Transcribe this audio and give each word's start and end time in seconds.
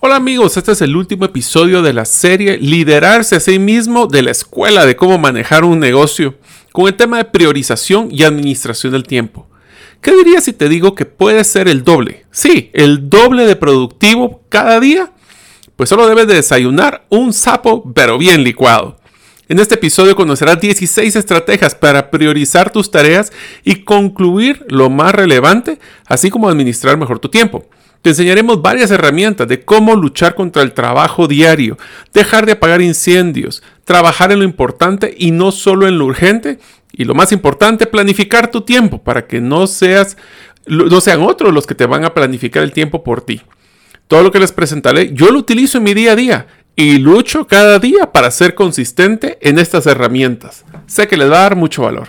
Hola 0.00 0.14
amigos, 0.14 0.56
este 0.56 0.70
es 0.70 0.80
el 0.80 0.94
último 0.94 1.24
episodio 1.24 1.82
de 1.82 1.92
la 1.92 2.04
serie 2.04 2.56
Liderarse 2.56 3.34
a 3.34 3.40
sí 3.40 3.58
mismo 3.58 4.06
de 4.06 4.22
la 4.22 4.30
escuela 4.30 4.86
de 4.86 4.94
cómo 4.94 5.18
manejar 5.18 5.64
un 5.64 5.80
negocio, 5.80 6.36
con 6.70 6.86
el 6.86 6.94
tema 6.94 7.16
de 7.16 7.24
priorización 7.24 8.06
y 8.12 8.22
administración 8.22 8.92
del 8.92 9.02
tiempo. 9.02 9.48
¿Qué 10.00 10.12
dirías 10.14 10.44
si 10.44 10.52
te 10.52 10.68
digo 10.68 10.94
que 10.94 11.04
puedes 11.04 11.48
ser 11.48 11.66
el 11.66 11.82
doble? 11.82 12.26
Sí, 12.30 12.70
el 12.74 13.10
doble 13.10 13.44
de 13.44 13.56
productivo 13.56 14.44
cada 14.48 14.78
día. 14.78 15.10
Pues 15.74 15.88
solo 15.88 16.06
debes 16.06 16.28
de 16.28 16.34
desayunar 16.34 17.04
un 17.08 17.32
sapo, 17.32 17.92
pero 17.92 18.18
bien 18.18 18.44
licuado. 18.44 19.00
En 19.48 19.58
este 19.58 19.74
episodio 19.74 20.14
conocerás 20.14 20.60
16 20.60 21.16
estrategias 21.16 21.74
para 21.74 22.12
priorizar 22.12 22.70
tus 22.70 22.92
tareas 22.92 23.32
y 23.64 23.82
concluir 23.82 24.64
lo 24.68 24.90
más 24.90 25.12
relevante, 25.12 25.80
así 26.06 26.30
como 26.30 26.48
administrar 26.48 26.96
mejor 26.96 27.18
tu 27.18 27.30
tiempo. 27.30 27.66
Te 28.02 28.10
enseñaremos 28.10 28.62
varias 28.62 28.90
herramientas 28.90 29.48
de 29.48 29.64
cómo 29.64 29.96
luchar 29.96 30.34
contra 30.34 30.62
el 30.62 30.72
trabajo 30.72 31.26
diario, 31.26 31.76
dejar 32.12 32.46
de 32.46 32.52
apagar 32.52 32.80
incendios, 32.80 33.62
trabajar 33.84 34.30
en 34.30 34.38
lo 34.38 34.44
importante 34.44 35.14
y 35.16 35.32
no 35.32 35.50
solo 35.50 35.88
en 35.88 35.98
lo 35.98 36.04
urgente. 36.04 36.58
Y 36.92 37.04
lo 37.04 37.14
más 37.14 37.32
importante, 37.32 37.86
planificar 37.86 38.50
tu 38.50 38.62
tiempo 38.62 39.02
para 39.02 39.26
que 39.26 39.40
no 39.40 39.66
seas, 39.66 40.16
no 40.66 41.00
sean 41.00 41.22
otros 41.22 41.52
los 41.52 41.66
que 41.66 41.74
te 41.74 41.86
van 41.86 42.04
a 42.04 42.14
planificar 42.14 42.62
el 42.62 42.72
tiempo 42.72 43.02
por 43.02 43.20
ti. 43.20 43.42
Todo 44.06 44.22
lo 44.22 44.32
que 44.32 44.38
les 44.38 44.52
presentaré, 44.52 45.12
yo 45.12 45.30
lo 45.30 45.38
utilizo 45.38 45.78
en 45.78 45.84
mi 45.84 45.92
día 45.92 46.12
a 46.12 46.16
día 46.16 46.46
y 46.76 46.98
lucho 46.98 47.46
cada 47.46 47.78
día 47.78 48.12
para 48.12 48.30
ser 48.30 48.54
consistente 48.54 49.36
en 49.42 49.58
estas 49.58 49.86
herramientas. 49.86 50.64
Sé 50.86 51.08
que 51.08 51.16
les 51.16 51.30
va 51.30 51.40
a 51.40 51.42
dar 51.42 51.56
mucho 51.56 51.82
valor. 51.82 52.08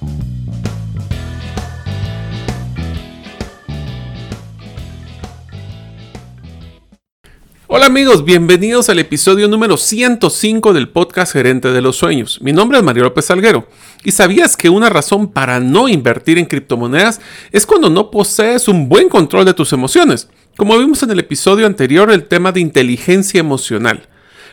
Hola 7.81 7.87
amigos, 7.87 8.23
bienvenidos 8.23 8.89
al 8.89 8.99
episodio 8.99 9.47
número 9.47 9.75
105 9.75 10.71
del 10.71 10.89
podcast 10.89 11.33
Gerente 11.33 11.71
de 11.71 11.81
los 11.81 11.97
Sueños. 11.97 12.39
Mi 12.39 12.53
nombre 12.53 12.77
es 12.77 12.83
Mario 12.83 13.05
López 13.05 13.25
Salguero. 13.25 13.67
¿Y 14.03 14.11
sabías 14.11 14.55
que 14.55 14.69
una 14.69 14.87
razón 14.87 15.31
para 15.31 15.59
no 15.59 15.87
invertir 15.87 16.37
en 16.37 16.45
criptomonedas 16.45 17.19
es 17.51 17.65
cuando 17.65 17.89
no 17.89 18.11
posees 18.11 18.67
un 18.67 18.87
buen 18.87 19.09
control 19.09 19.45
de 19.45 19.55
tus 19.55 19.73
emociones? 19.73 20.29
Como 20.57 20.77
vimos 20.77 21.01
en 21.01 21.09
el 21.09 21.17
episodio 21.17 21.65
anterior, 21.65 22.11
el 22.11 22.27
tema 22.27 22.51
de 22.51 22.59
inteligencia 22.59 23.39
emocional. 23.39 24.07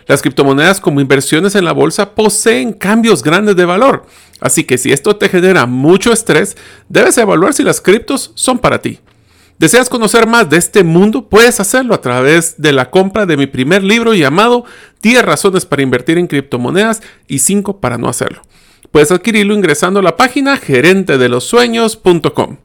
Las 0.06 0.22
criptomonedas 0.22 0.80
como 0.80 1.02
inversiones 1.02 1.54
en 1.54 1.66
la 1.66 1.72
bolsa 1.72 2.14
poseen 2.14 2.72
cambios 2.72 3.22
grandes 3.22 3.56
de 3.56 3.66
valor, 3.66 4.06
así 4.40 4.64
que 4.64 4.78
si 4.78 4.90
esto 4.90 5.16
te 5.16 5.28
genera 5.28 5.66
mucho 5.66 6.14
estrés, 6.14 6.56
debes 6.88 7.18
evaluar 7.18 7.52
si 7.52 7.62
las 7.62 7.82
criptos 7.82 8.32
son 8.36 8.58
para 8.58 8.80
ti. 8.80 9.00
¿Deseas 9.58 9.88
conocer 9.88 10.28
más 10.28 10.48
de 10.48 10.56
este 10.56 10.84
mundo? 10.84 11.28
Puedes 11.28 11.58
hacerlo 11.58 11.92
a 11.92 12.00
través 12.00 12.54
de 12.58 12.72
la 12.72 12.90
compra 12.90 13.26
de 13.26 13.36
mi 13.36 13.48
primer 13.48 13.82
libro 13.82 14.14
llamado 14.14 14.64
10 15.02 15.24
razones 15.24 15.66
para 15.66 15.82
invertir 15.82 16.16
en 16.16 16.28
criptomonedas 16.28 17.02
y 17.26 17.40
5 17.40 17.80
para 17.80 17.98
no 17.98 18.08
hacerlo. 18.08 18.42
Puedes 18.92 19.10
adquirirlo 19.10 19.54
ingresando 19.54 19.98
a 19.98 20.04
la 20.04 20.16
página 20.16 20.58
gerentedelosueños.com. 20.58 22.58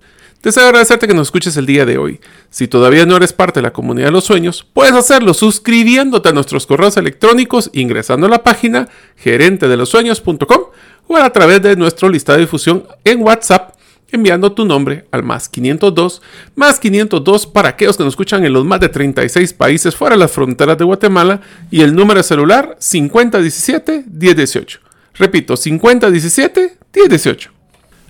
Deseo 0.44 0.66
agradecerte 0.66 1.08
que 1.08 1.16
nos 1.16 1.30
escuches 1.30 1.58
el 1.58 1.66
día 1.66 1.86
de 1.86 1.97
hoy. 1.97 2.19
Si 2.52 2.67
todavía 2.67 3.08
no 3.08 3.16
eres 3.16 3.33
parte 3.33 3.59
de 3.59 3.64
la 3.64 3.73
comunidad 3.73 4.08
de 4.08 4.11
los 4.11 4.25
sueños, 4.25 4.67
puedes 4.73 4.94
hacerlo 4.94 5.33
suscribiéndote 5.33 6.30
a 6.30 6.33
nuestros 6.33 6.67
correos 6.67 6.95
electrónicos 6.98 7.71
ingresando 7.73 8.27
a 8.27 8.30
la 8.30 8.43
página 8.43 8.87
gerentedelosueños.com 9.15 10.61
o 11.08 11.17
a 11.17 11.30
través 11.32 11.59
de 11.64 11.76
nuestro 11.76 12.08
listado 12.08 12.37
de 12.37 12.43
difusión 12.43 12.86
en 13.03 13.23
WhatsApp 13.23 13.73
enviando 14.16 14.52
tu 14.52 14.66
nombre 14.66 15.06
al 15.12 15.24
más 15.24 15.50
502, 15.50 16.22
más 16.56 16.80
502 16.80 17.48
para 17.48 17.70
aquellos 17.70 17.98
que 17.98 18.04
nos 18.04 18.14
escuchan 18.14 18.46
en 18.46 18.54
los 18.54 18.66
más 18.66 18.80
de 18.80 18.90
36 18.90 19.54
países 19.54 19.96
fuera 19.96 20.16
de 20.16 20.20
las 20.20 20.32
fronteras 20.32 20.78
de 20.78 20.86
Guatemala 20.86 21.42
y 21.72 21.82
el 21.82 21.96
número 21.96 22.20
de 22.20 22.24
celular 22.24 22.78
5017-1018. 22.80 24.80
Repito, 25.16 25.56
5017-1018. 25.56 27.50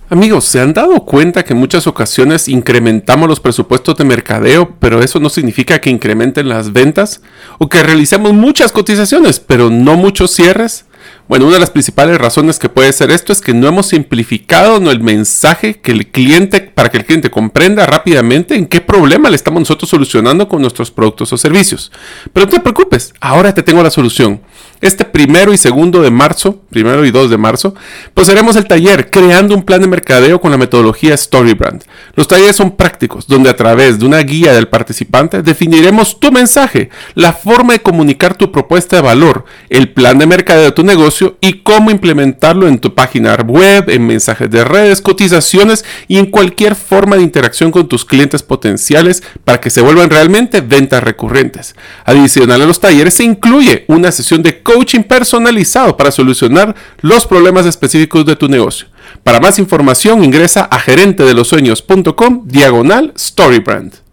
Amigos, 0.09 0.45
¿se 0.45 0.59
han 0.59 0.73
dado 0.73 1.05
cuenta 1.05 1.43
que 1.43 1.53
en 1.53 1.59
muchas 1.59 1.87
ocasiones 1.87 2.47
incrementamos 2.47 3.27
los 3.27 3.39
presupuestos 3.39 3.95
de 3.95 4.03
mercadeo, 4.03 4.75
pero 4.79 5.01
eso 5.01 5.19
no 5.19 5.29
significa 5.29 5.79
que 5.79 5.89
incrementen 5.89 6.49
las 6.49 6.71
ventas? 6.71 7.21
¿O 7.57 7.67
que 7.67 7.81
realicemos 7.81 8.33
muchas 8.33 8.71
cotizaciones, 8.71 9.39
pero 9.39 9.69
no 9.69 9.95
muchos 9.95 10.31
cierres? 10.31 10.85
Bueno, 11.27 11.45
una 11.45 11.55
de 11.55 11.59
las 11.61 11.71
principales 11.71 12.17
razones 12.17 12.59
que 12.59 12.69
puede 12.69 12.91
ser 12.93 13.09
esto 13.11 13.31
es 13.31 13.41
que 13.41 13.53
no 13.53 13.67
hemos 13.67 13.87
simplificado 13.87 14.77
el 14.91 14.99
mensaje 14.99 15.79
que 15.79 15.91
el 15.91 16.07
cliente, 16.07 16.61
para 16.61 16.89
que 16.89 16.97
el 16.97 17.05
cliente 17.05 17.31
comprenda 17.31 17.85
rápidamente 17.85 18.55
en 18.55 18.65
qué 18.65 18.81
problema 18.81 19.29
le 19.29 19.35
estamos 19.35 19.61
nosotros 19.61 19.89
solucionando 19.89 20.47
con 20.47 20.61
nuestros 20.61 20.91
productos 20.91 21.31
o 21.33 21.37
servicios. 21.37 21.91
Pero 22.33 22.45
no 22.45 22.51
te 22.51 22.59
preocupes, 22.59 23.13
ahora 23.21 23.53
te 23.53 23.63
tengo 23.63 23.81
la 23.81 23.89
solución. 23.89 24.41
Este 24.83 25.05
primero 25.05 25.53
y 25.53 25.57
segundo 25.57 26.01
de 26.01 26.11
marzo, 26.11 26.61
primero 26.69 27.05
y 27.05 27.11
dos 27.11 27.29
de 27.29 27.37
marzo, 27.37 27.73
pues 28.13 28.27
haremos 28.27 28.57
el 28.57 28.65
taller 28.65 29.09
creando 29.09 29.55
un 29.55 29.63
plan 29.63 29.79
de 29.79 29.87
mercadeo 29.87 30.41
con 30.41 30.51
la 30.51 30.57
metodología 30.57 31.15
Storybrand. 31.15 31.85
Los 32.15 32.27
talleres 32.27 32.57
son 32.57 32.71
prácticos, 32.71 33.25
donde 33.25 33.49
a 33.49 33.55
través 33.55 33.97
de 33.97 34.05
una 34.05 34.19
guía 34.19 34.51
del 34.51 34.67
participante 34.67 35.41
definiremos 35.41 36.19
tu 36.19 36.33
mensaje, 36.33 36.89
la 37.15 37.31
forma 37.31 37.71
de 37.71 37.79
comunicar 37.79 38.35
tu 38.35 38.51
propuesta 38.51 38.97
de 38.97 39.03
valor, 39.03 39.45
el 39.69 39.87
plan 39.87 40.17
de 40.17 40.27
mercadeo 40.27 40.65
de 40.65 40.71
tu 40.73 40.83
negocio 40.83 41.37
y 41.39 41.61
cómo 41.63 41.89
implementarlo 41.89 42.67
en 42.67 42.79
tu 42.79 42.93
página 42.93 43.35
web, 43.35 43.89
en 43.89 44.05
mensajes 44.05 44.51
de 44.51 44.65
redes, 44.65 44.99
cotizaciones 44.99 45.85
y 46.09 46.17
en 46.17 46.25
cualquier 46.25 46.75
forma 46.75 47.15
de 47.15 47.23
interacción 47.23 47.71
con 47.71 47.87
tus 47.87 48.03
clientes 48.03 48.43
potenciales 48.43 49.23
para 49.45 49.61
que 49.61 49.69
se 49.69 49.79
vuelvan 49.79 50.09
realmente 50.09 50.59
ventas 50.59 51.01
recurrentes. 51.01 51.73
Adicional 52.03 52.61
a 52.61 52.65
los 52.65 52.81
talleres 52.81 53.13
se 53.13 53.23
incluye 53.23 53.85
una 53.87 54.11
sesión 54.11 54.43
de 54.43 54.61
personalizado 55.07 55.95
para 55.97 56.11
solucionar 56.11 56.75
los 57.01 57.25
problemas 57.25 57.65
específicos 57.65 58.25
de 58.25 58.35
tu 58.35 58.47
negocio. 58.47 58.87
Para 59.23 59.39
más 59.39 59.59
información 59.59 60.23
ingresa 60.23 60.63
a 60.63 60.79
gerentedelosueños.com 60.79 62.43
diagonal 62.45 63.13
storybrand. 63.17 64.03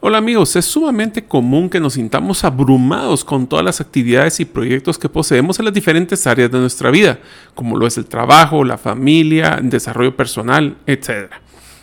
Hola 0.00 0.18
amigos, 0.18 0.54
es 0.56 0.64
sumamente 0.66 1.24
común 1.24 1.68
que 1.68 1.80
nos 1.80 1.94
sintamos 1.94 2.44
abrumados 2.44 3.24
con 3.24 3.46
todas 3.46 3.64
las 3.64 3.80
actividades 3.80 4.38
y 4.40 4.44
proyectos 4.44 4.98
que 4.98 5.08
poseemos 5.08 5.58
en 5.58 5.64
las 5.64 5.74
diferentes 5.74 6.26
áreas 6.26 6.50
de 6.50 6.58
nuestra 6.58 6.90
vida, 6.90 7.18
como 7.54 7.76
lo 7.76 7.86
es 7.86 7.96
el 7.96 8.06
trabajo, 8.06 8.62
la 8.62 8.78
familia, 8.78 9.56
el 9.58 9.70
desarrollo 9.70 10.14
personal, 10.14 10.76
etc. 10.86 11.32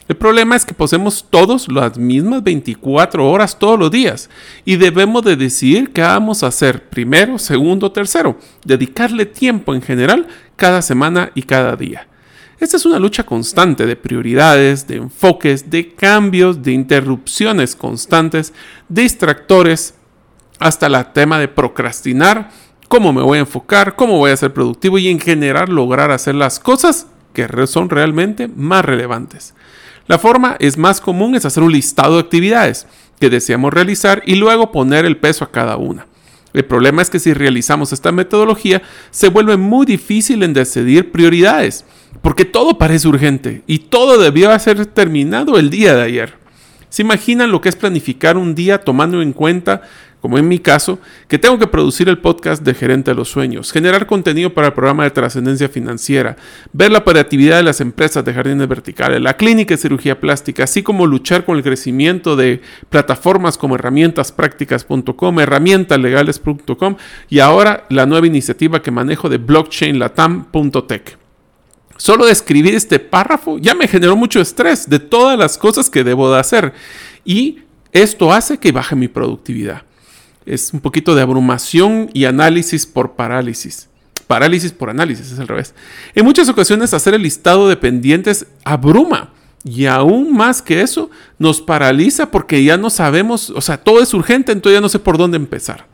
El 0.07 0.17
problema 0.17 0.55
es 0.55 0.65
que 0.65 0.73
poseemos 0.73 1.25
todos 1.29 1.71
las 1.71 1.97
mismas 1.97 2.43
24 2.43 3.29
horas 3.29 3.57
todos 3.57 3.79
los 3.79 3.89
días 3.89 4.29
y 4.65 4.75
debemos 4.75 5.23
de 5.23 5.37
decidir 5.37 5.91
qué 5.93 6.01
vamos 6.01 6.43
a 6.43 6.47
hacer 6.47 6.89
primero, 6.89 7.39
segundo, 7.39 7.91
tercero, 7.91 8.37
dedicarle 8.65 9.25
tiempo 9.25 9.73
en 9.73 9.81
general 9.81 10.27
cada 10.57 10.81
semana 10.81 11.31
y 11.35 11.43
cada 11.43 11.77
día. 11.77 12.07
Esta 12.59 12.77
es 12.77 12.85
una 12.85 12.99
lucha 12.99 13.25
constante 13.25 13.85
de 13.85 13.95
prioridades, 13.95 14.87
de 14.87 14.97
enfoques, 14.97 15.69
de 15.69 15.93
cambios, 15.93 16.61
de 16.61 16.73
interrupciones 16.73 17.75
constantes, 17.75 18.53
distractores, 18.89 19.95
hasta 20.59 20.87
el 20.87 21.05
tema 21.13 21.39
de 21.39 21.47
procrastinar, 21.47 22.51
cómo 22.87 23.11
me 23.11 23.21
voy 23.21 23.37
a 23.37 23.41
enfocar, 23.41 23.95
cómo 23.95 24.17
voy 24.17 24.31
a 24.31 24.37
ser 24.37 24.53
productivo 24.53 24.97
y 24.97 25.09
en 25.09 25.19
general 25.19 25.69
lograr 25.71 26.11
hacer 26.11 26.35
las 26.35 26.59
cosas 26.59 27.07
que 27.33 27.47
son 27.67 27.89
realmente 27.89 28.47
más 28.47 28.85
relevantes. 28.85 29.55
La 30.07 30.19
forma 30.19 30.57
es 30.59 30.77
más 30.77 30.99
común 30.99 31.35
es 31.35 31.45
hacer 31.45 31.63
un 31.63 31.71
listado 31.71 32.15
de 32.15 32.21
actividades 32.21 32.87
que 33.19 33.29
deseamos 33.29 33.73
realizar 33.73 34.21
y 34.25 34.35
luego 34.35 34.71
poner 34.71 35.05
el 35.05 35.17
peso 35.17 35.45
a 35.45 35.51
cada 35.51 35.77
una. 35.77 36.07
El 36.53 36.65
problema 36.65 37.01
es 37.01 37.09
que 37.09 37.19
si 37.19 37.33
realizamos 37.33 37.93
esta 37.93 38.11
metodología 38.11 38.81
se 39.11 39.29
vuelve 39.29 39.57
muy 39.57 39.85
difícil 39.85 40.43
en 40.43 40.53
decidir 40.53 41.11
prioridades, 41.11 41.85
porque 42.21 42.45
todo 42.45 42.77
parece 42.77 43.07
urgente 43.07 43.63
y 43.65 43.79
todo 43.79 44.19
debió 44.19 44.57
ser 44.59 44.85
terminado 44.87 45.57
el 45.57 45.69
día 45.69 45.95
de 45.95 46.03
ayer. 46.03 46.33
¿Se 46.89 47.01
imaginan 47.01 47.51
lo 47.51 47.59
que 47.59 47.69
es 47.69 47.75
planificar 47.75 48.37
un 48.37 48.53
día 48.53 48.81
tomando 48.81 49.21
en 49.21 49.33
cuenta 49.33 49.81
como 50.23 50.37
en 50.37 50.47
mi 50.47 50.57
caso, 50.57 50.99
que 51.27 51.37
tengo 51.37 51.59
que 51.59 51.67
producir 51.67 52.07
el 52.07 52.17
podcast 52.17 52.63
de 52.63 52.73
Gerente 52.73 53.11
de 53.11 53.15
los 53.15 53.27
Sueños, 53.27 53.73
generar 53.73 54.07
contenido 54.07 54.53
para 54.53 54.67
el 54.67 54.73
programa 54.73 55.03
de 55.03 55.11
trascendencia 55.11 55.67
financiera, 55.67 56.37
ver 56.71 56.93
la 56.93 56.99
operatividad 56.99 57.57
de 57.57 57.63
las 57.63 57.81
empresas 57.81 58.23
de 58.23 58.33
jardines 58.33 58.69
verticales, 58.69 59.19
la 59.21 59.35
clínica 59.35 59.73
de 59.73 59.81
cirugía 59.81 60.21
plástica, 60.21 60.63
así 60.63 60.81
como 60.81 61.07
luchar 61.07 61.43
con 61.43 61.57
el 61.57 61.63
crecimiento 61.63 62.37
de 62.37 62.61
plataformas 62.89 63.57
como 63.57 63.75
herramientasprácticas.com, 63.75 65.39
herramientaslegales.com 65.41 66.95
y 67.29 67.39
ahora 67.39 67.83
la 67.89 68.05
nueva 68.05 68.25
iniciativa 68.25 68.81
que 68.81 68.91
manejo 68.91 69.27
de 69.27 69.39
blockchainlatam.tech. 69.39 71.17
Solo 71.97 72.27
de 72.27 72.31
escribir 72.31 72.75
este 72.75 72.99
párrafo 72.99 73.57
ya 73.57 73.75
me 73.75 73.89
generó 73.89 74.15
mucho 74.15 74.39
estrés 74.39 74.89
de 74.89 74.99
todas 74.99 75.37
las 75.37 75.57
cosas 75.57 75.89
que 75.89 76.05
debo 76.05 76.31
de 76.31 76.39
hacer. 76.39 76.71
Y 77.25 77.63
esto 77.91 78.31
hace 78.31 78.57
que 78.57 78.71
baje 78.71 78.95
mi 78.95 79.09
productividad. 79.09 79.83
Es 80.45 80.73
un 80.73 80.79
poquito 80.79 81.15
de 81.15 81.21
abrumación 81.21 82.09
y 82.13 82.25
análisis 82.25 82.85
por 82.85 83.13
parálisis. 83.13 83.89
Parálisis 84.27 84.71
por 84.71 84.89
análisis, 84.89 85.31
es 85.31 85.39
al 85.39 85.47
revés. 85.47 85.73
En 86.15 86.25
muchas 86.25 86.49
ocasiones 86.49 86.93
hacer 86.93 87.13
el 87.13 87.23
listado 87.23 87.67
de 87.67 87.77
pendientes 87.77 88.47
abruma. 88.63 89.31
Y 89.65 89.85
aún 89.85 90.35
más 90.35 90.61
que 90.61 90.81
eso, 90.81 91.09
nos 91.39 91.61
paraliza 91.61 92.31
porque 92.31 92.63
ya 92.63 92.77
no 92.77 92.89
sabemos, 92.89 93.49
o 93.49 93.61
sea, 93.61 93.77
todo 93.77 94.01
es 94.01 94.13
urgente, 94.13 94.51
entonces 94.51 94.77
ya 94.77 94.81
no 94.81 94.89
sé 94.89 94.99
por 94.99 95.17
dónde 95.17 95.37
empezar. 95.37 95.87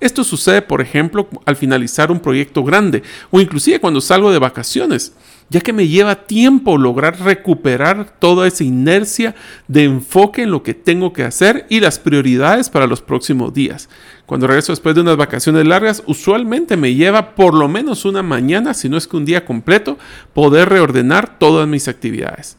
Esto 0.00 0.24
sucede, 0.24 0.62
por 0.62 0.80
ejemplo, 0.80 1.28
al 1.46 1.56
finalizar 1.56 2.10
un 2.10 2.20
proyecto 2.20 2.64
grande 2.64 3.02
o 3.30 3.40
inclusive 3.40 3.80
cuando 3.80 4.00
salgo 4.00 4.32
de 4.32 4.38
vacaciones 4.38 5.12
ya 5.50 5.60
que 5.60 5.72
me 5.72 5.88
lleva 5.88 6.26
tiempo 6.26 6.78
lograr 6.78 7.20
recuperar 7.20 8.16
toda 8.18 8.46
esa 8.46 8.62
inercia 8.62 9.34
de 9.66 9.82
enfoque 9.84 10.42
en 10.42 10.52
lo 10.52 10.62
que 10.62 10.74
tengo 10.74 11.12
que 11.12 11.24
hacer 11.24 11.66
y 11.68 11.80
las 11.80 11.98
prioridades 11.98 12.70
para 12.70 12.86
los 12.86 13.02
próximos 13.02 13.52
días. 13.52 13.88
Cuando 14.26 14.46
regreso 14.46 14.70
después 14.72 14.94
de 14.94 15.00
unas 15.00 15.16
vacaciones 15.16 15.66
largas, 15.66 16.04
usualmente 16.06 16.76
me 16.76 16.94
lleva 16.94 17.34
por 17.34 17.52
lo 17.54 17.66
menos 17.66 18.04
una 18.04 18.22
mañana, 18.22 18.74
si 18.74 18.88
no 18.88 18.96
es 18.96 19.08
que 19.08 19.16
un 19.16 19.24
día 19.24 19.44
completo, 19.44 19.98
poder 20.32 20.68
reordenar 20.68 21.36
todas 21.38 21.66
mis 21.66 21.88
actividades. 21.88 22.56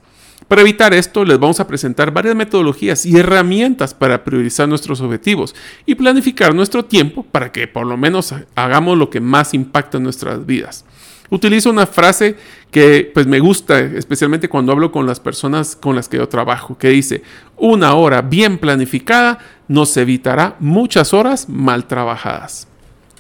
Para 0.52 0.64
evitar 0.64 0.94
esto, 0.94 1.24
les 1.24 1.40
vamos 1.40 1.62
a 1.62 1.68
presentar 1.68 2.12
varias 2.12 2.36
metodologías 2.36 3.06
y 3.06 3.18
herramientas 3.18 3.94
para 3.94 4.22
priorizar 4.26 4.68
nuestros 4.68 5.00
objetivos 5.00 5.56
y 5.86 5.96
planificar 5.96 6.54
nuestro 6.54 6.84
tiempo 6.84 7.24
para 7.24 7.54
que 7.54 7.70
por 7.70 7.88
lo 7.88 7.96
menos 7.96 8.36
hagamos 8.54 8.98
lo 8.98 9.10
que 9.10 9.22
más 9.22 9.54
impacta 9.54 9.96
en 9.96 10.04
nuestras 10.04 10.46
vidas 10.46 10.84
utilizo 11.30 11.70
una 11.70 11.88
frase 11.88 12.36
que 12.70 13.10
pues 13.14 13.28
me 13.28 13.40
gusta, 13.40 13.80
especialmente 13.80 14.50
cuando 14.50 14.74
hablo 14.74 14.92
con 14.92 15.08
las 15.08 15.22
personas 15.22 15.78
con 15.78 15.96
las 15.96 16.10
que 16.10 16.18
yo 16.18 16.28
trabajo, 16.28 16.78
que 16.78 16.90
dice, 16.90 17.24
una 17.56 17.94
hora 17.94 18.22
bien 18.22 18.58
planificada 18.58 19.40
nos 19.70 19.96
evitará 19.96 20.58
muchas 20.60 21.14
horas 21.14 21.48
mal 21.48 21.88
trabajadas. 21.88 22.68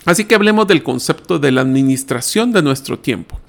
Así 0.04 0.26
que 0.26 0.36
hablemos 0.36 0.68
del 0.68 0.84
concepto 0.84 1.40
de 1.40 1.54
la 1.54 1.62
administración 1.62 2.52
de 2.52 2.62
nuestro 2.62 3.00
tiempo. 3.00 3.40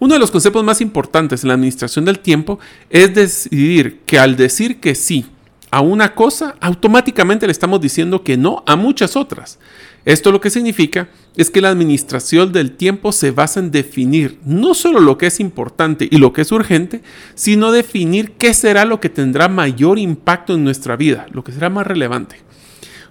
Uno 0.00 0.14
de 0.14 0.20
los 0.20 0.30
conceptos 0.30 0.64
más 0.64 0.80
importantes 0.80 1.44
en 1.44 1.48
la 1.48 1.54
administración 1.54 2.04
del 2.04 2.18
tiempo 2.18 2.58
es 2.88 3.14
decidir 3.14 4.00
que 4.06 4.18
al 4.18 4.34
decir 4.34 4.80
que 4.80 4.94
sí 4.94 5.26
a 5.70 5.82
una 5.82 6.14
cosa, 6.16 6.56
automáticamente 6.60 7.46
le 7.46 7.52
estamos 7.52 7.80
diciendo 7.80 8.24
que 8.24 8.36
no 8.36 8.64
a 8.66 8.74
muchas 8.74 9.14
otras. 9.14 9.60
Esto 10.04 10.32
lo 10.32 10.40
que 10.40 10.50
significa 10.50 11.08
es 11.36 11.50
que 11.50 11.60
la 11.60 11.68
administración 11.68 12.52
del 12.52 12.72
tiempo 12.72 13.12
se 13.12 13.30
basa 13.30 13.60
en 13.60 13.70
definir 13.70 14.38
no 14.44 14.74
solo 14.74 14.98
lo 14.98 15.16
que 15.16 15.26
es 15.26 15.38
importante 15.38 16.08
y 16.10 16.16
lo 16.16 16.32
que 16.32 16.42
es 16.42 16.50
urgente, 16.50 17.02
sino 17.34 17.70
definir 17.70 18.32
qué 18.32 18.52
será 18.52 18.84
lo 18.84 18.98
que 18.98 19.10
tendrá 19.10 19.48
mayor 19.48 19.98
impacto 19.98 20.54
en 20.54 20.64
nuestra 20.64 20.96
vida, 20.96 21.26
lo 21.30 21.44
que 21.44 21.52
será 21.52 21.70
más 21.70 21.86
relevante. 21.86 22.36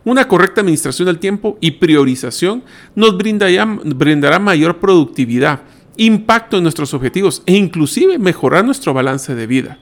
Una 0.03 0.27
correcta 0.27 0.61
administración 0.61 1.05
del 1.05 1.19
tiempo 1.19 1.57
y 1.61 1.71
priorización 1.71 2.63
nos 2.95 3.17
brindará, 3.17 4.39
mayor 4.39 4.79
productividad, 4.79 5.61
impacto 5.99 6.57
en 6.57 6.63
nuestros 6.63 6.93
objetivos 6.93 7.43
e 7.45 7.55
inclusive 7.55 8.17
mejorar 8.17 8.65
nuestro 8.65 8.93
balance 8.93 9.35
de 9.35 9.47
vida. 9.47 9.77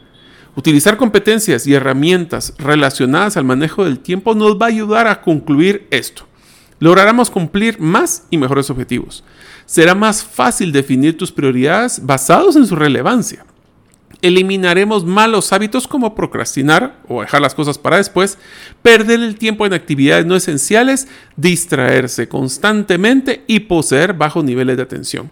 Utilizar 0.56 0.98
competencias 0.98 1.66
y 1.68 1.74
herramientas 1.74 2.54
relacionadas 2.58 3.38
al 3.38 3.46
manejo 3.46 3.86
del 3.86 4.00
tiempo 4.00 4.36
nos 4.36 4.58
va 4.58 4.66
a 4.66 4.70
ayudar 4.70 5.08
a 5.08 5.22
concluir 5.22 5.88
esto 5.92 6.28
lograremos 6.80 7.30
cumplir 7.30 7.80
más 7.80 8.26
y 8.30 8.38
mejores 8.38 8.70
objetivos. 8.70 9.24
Será 9.66 9.96
más 9.96 10.24
fácil 10.24 10.72
definir 10.72 11.18
tus 11.18 11.32
prioridades 11.32 12.06
basados 12.06 12.56
en 12.56 12.66
su 12.66 12.76
relevancia. 12.76 13.46
Eliminaremos 14.22 15.06
malos 15.06 15.54
hábitos 15.54 15.88
como 15.88 16.16
procrastinar 16.16 17.00
o 17.08 17.22
dejar 17.22 17.42
las 17.42 17.54
cosas 17.54 17.78
para 17.78 17.98
después, 17.98 18.38
perder 18.82 19.20
el 19.20 19.36
tiempo 19.36 19.66
en 19.66 19.74
actividades 19.74 20.26
no 20.26 20.36
esenciales, 20.36 21.08
distraerse 21.36 22.28
constantemente 22.28 23.44
y 23.46 23.62
poseer 23.62 24.14
bajos 24.14 24.44
niveles 24.44 24.78
de 24.78 24.84
atención. 24.84 25.30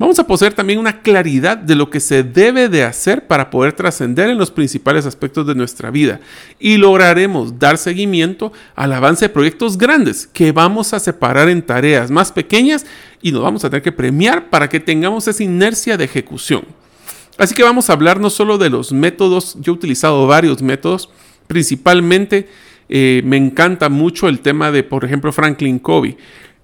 Vamos 0.00 0.18
a 0.18 0.26
poseer 0.26 0.54
también 0.54 0.78
una 0.78 1.02
claridad 1.02 1.58
de 1.58 1.74
lo 1.74 1.90
que 1.90 2.00
se 2.00 2.22
debe 2.22 2.70
de 2.70 2.84
hacer 2.84 3.26
para 3.26 3.50
poder 3.50 3.74
trascender 3.74 4.30
en 4.30 4.38
los 4.38 4.50
principales 4.50 5.04
aspectos 5.04 5.46
de 5.46 5.54
nuestra 5.54 5.90
vida 5.90 6.20
y 6.58 6.78
lograremos 6.78 7.58
dar 7.58 7.76
seguimiento 7.76 8.50
al 8.74 8.94
avance 8.94 9.26
de 9.26 9.28
proyectos 9.28 9.76
grandes 9.76 10.26
que 10.26 10.52
vamos 10.52 10.94
a 10.94 11.00
separar 11.00 11.50
en 11.50 11.60
tareas 11.60 12.10
más 12.10 12.32
pequeñas 12.32 12.86
y 13.20 13.30
nos 13.30 13.42
vamos 13.42 13.62
a 13.62 13.68
tener 13.68 13.82
que 13.82 13.92
premiar 13.92 14.48
para 14.48 14.70
que 14.70 14.80
tengamos 14.80 15.28
esa 15.28 15.42
inercia 15.42 15.98
de 15.98 16.04
ejecución. 16.04 16.64
Así 17.36 17.54
que 17.54 17.62
vamos 17.62 17.90
a 17.90 17.92
hablar 17.92 18.20
no 18.20 18.30
solo 18.30 18.56
de 18.56 18.70
los 18.70 18.92
métodos, 18.92 19.58
yo 19.60 19.74
he 19.74 19.76
utilizado 19.76 20.26
varios 20.26 20.62
métodos, 20.62 21.10
principalmente 21.46 22.48
eh, 22.88 23.20
me 23.26 23.36
encanta 23.36 23.90
mucho 23.90 24.28
el 24.28 24.40
tema 24.40 24.70
de, 24.70 24.82
por 24.82 25.04
ejemplo, 25.04 25.30
Franklin 25.30 25.78
Covey. 25.78 26.16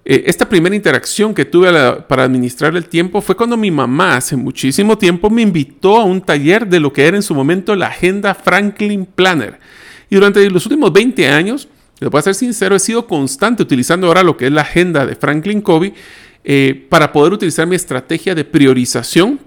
Eh, 0.08 0.23
esta 0.29 0.49
primera 0.49 0.76
interacción 0.76 1.35
que 1.35 1.44
tuve 1.44 1.69
para 2.03 2.23
administrar 2.23 2.76
el 2.76 2.87
tiempo 2.87 3.20
fue 3.20 3.35
cuando 3.35 3.56
mi 3.56 3.73
mamá 3.73 4.17
hace 4.17 4.37
muchísimo 4.37 4.97
tiempo 4.97 5.29
me 5.31 5.43
invitó 5.43 5.97
a 5.97 6.05
un 6.05 6.20
taller 6.20 6.69
de 6.69 6.79
lo 6.79 6.93
que 6.93 7.06
era 7.06 7.17
en 7.17 7.25
su 7.25 7.35
momento 7.35 7.75
la 7.75 7.88
agenda 7.88 8.32
Franklin 8.32 9.05
Planner. 9.05 9.58
Y 10.08 10.14
durante 10.14 10.49
los 10.49 10.64
últimos 10.64 10.93
20 10.93 11.26
años, 11.26 11.69
les 11.99 12.08
voy 12.08 12.20
a 12.20 12.23
ser 12.23 12.37
sincero, 12.37 12.76
he 12.76 12.79
sido 12.79 13.08
constante 13.08 13.64
utilizando 13.64 14.06
ahora 14.06 14.23
lo 14.23 14.37
que 14.37 14.47
es 14.47 14.53
la 14.53 14.61
agenda 14.61 15.05
de 15.05 15.17
Franklin 15.17 15.61
Covey 15.61 15.93
eh, 16.44 16.87
para 16.88 17.11
poder 17.11 17.32
utilizar 17.32 17.67
mi 17.67 17.75
estrategia 17.75 18.37
de 18.37 18.44
priorización 18.44 19.41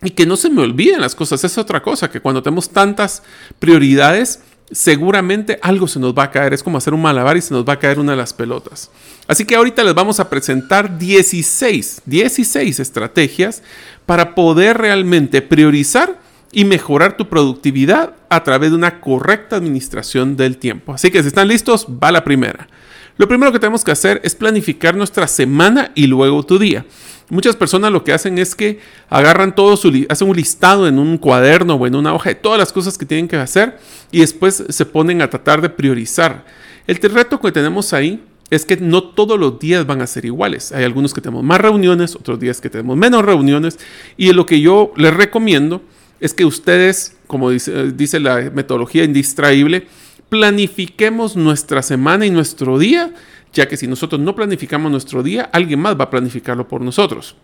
y 0.00 0.10
que 0.10 0.26
no 0.26 0.36
se 0.36 0.48
me 0.48 0.62
olviden 0.62 1.00
las 1.00 1.16
cosas. 1.16 1.42
Es 1.42 1.58
otra 1.58 1.82
cosa, 1.82 2.08
que 2.08 2.20
cuando 2.20 2.40
tenemos 2.40 2.70
tantas 2.70 3.24
prioridades, 3.58 4.44
seguramente 4.74 5.58
algo 5.62 5.86
se 5.86 6.00
nos 6.00 6.14
va 6.14 6.24
a 6.24 6.30
caer. 6.30 6.52
Es 6.52 6.62
como 6.62 6.78
hacer 6.78 6.92
un 6.92 7.00
malabar 7.00 7.36
y 7.36 7.40
se 7.40 7.54
nos 7.54 7.64
va 7.64 7.74
a 7.74 7.78
caer 7.78 7.98
una 7.98 8.12
de 8.12 8.18
las 8.18 8.32
pelotas. 8.32 8.90
Así 9.26 9.44
que 9.44 9.54
ahorita 9.54 9.84
les 9.84 9.94
vamos 9.94 10.20
a 10.20 10.28
presentar 10.28 10.98
16, 10.98 12.02
16 12.04 12.80
estrategias 12.80 13.62
para 14.04 14.34
poder 14.34 14.76
realmente 14.78 15.40
priorizar 15.40 16.18
y 16.52 16.64
mejorar 16.64 17.16
tu 17.16 17.28
productividad 17.28 18.14
a 18.28 18.44
través 18.44 18.70
de 18.70 18.76
una 18.76 19.00
correcta 19.00 19.56
administración 19.56 20.36
del 20.36 20.58
tiempo. 20.58 20.92
Así 20.92 21.10
que 21.10 21.22
si 21.22 21.28
están 21.28 21.48
listos, 21.48 21.86
va 21.86 22.12
la 22.12 22.24
primera. 22.24 22.68
Lo 23.16 23.28
primero 23.28 23.52
que 23.52 23.60
tenemos 23.60 23.84
que 23.84 23.92
hacer 23.92 24.20
es 24.24 24.34
planificar 24.34 24.96
nuestra 24.96 25.28
semana 25.28 25.92
y 25.94 26.06
luego 26.06 26.42
tu 26.42 26.58
día. 26.58 26.84
Muchas 27.30 27.56
personas 27.56 27.92
lo 27.92 28.04
que 28.04 28.12
hacen 28.12 28.38
es 28.38 28.54
que 28.54 28.80
agarran 29.08 29.54
todo 29.54 29.76
su, 29.76 30.06
hacen 30.08 30.28
un 30.28 30.36
listado 30.36 30.88
en 30.88 30.98
un 30.98 31.16
cuaderno 31.16 31.74
o 31.74 31.86
en 31.86 31.94
una 31.94 32.12
hoja 32.12 32.30
de 32.30 32.34
todas 32.34 32.58
las 32.58 32.72
cosas 32.72 32.98
que 32.98 33.06
tienen 33.06 33.28
que 33.28 33.36
hacer 33.36 33.78
y 34.10 34.20
después 34.20 34.64
se 34.68 34.86
ponen 34.86 35.22
a 35.22 35.30
tratar 35.30 35.62
de 35.62 35.70
priorizar. 35.70 36.44
El 36.86 36.96
reto 36.96 37.40
que 37.40 37.52
tenemos 37.52 37.92
ahí 37.92 38.22
es 38.50 38.66
que 38.66 38.76
no 38.76 39.02
todos 39.02 39.38
los 39.38 39.58
días 39.58 39.86
van 39.86 40.02
a 40.02 40.06
ser 40.06 40.24
iguales. 40.24 40.72
Hay 40.72 40.84
algunos 40.84 41.14
que 41.14 41.20
tenemos 41.20 41.42
más 41.44 41.60
reuniones, 41.60 42.14
otros 42.14 42.38
días 42.38 42.60
que 42.60 42.68
tenemos 42.68 42.96
menos 42.96 43.24
reuniones 43.24 43.78
y 44.16 44.32
lo 44.32 44.44
que 44.44 44.60
yo 44.60 44.92
les 44.96 45.14
recomiendo 45.14 45.82
es 46.20 46.34
que 46.34 46.44
ustedes, 46.44 47.16
como 47.26 47.50
dice, 47.50 47.92
dice 47.92 48.20
la 48.20 48.50
metodología 48.54 49.04
indistraíble, 49.04 49.86
planifiquemos 50.34 51.36
nuestra 51.36 51.80
semana 51.80 52.26
y 52.26 52.30
nuestro 52.30 52.76
día 52.76 53.12
ya 53.54 53.68
que 53.68 53.76
si 53.76 53.86
nosotros 53.86 54.20
no 54.20 54.34
planificamos 54.34 54.90
nuestro 54.90 55.22
día, 55.22 55.48
alguien 55.52 55.78
más 55.80 55.98
va 55.98 56.04
a 56.04 56.10
planificarlo 56.10 56.68
por 56.68 56.80
nosotros. 56.80 57.36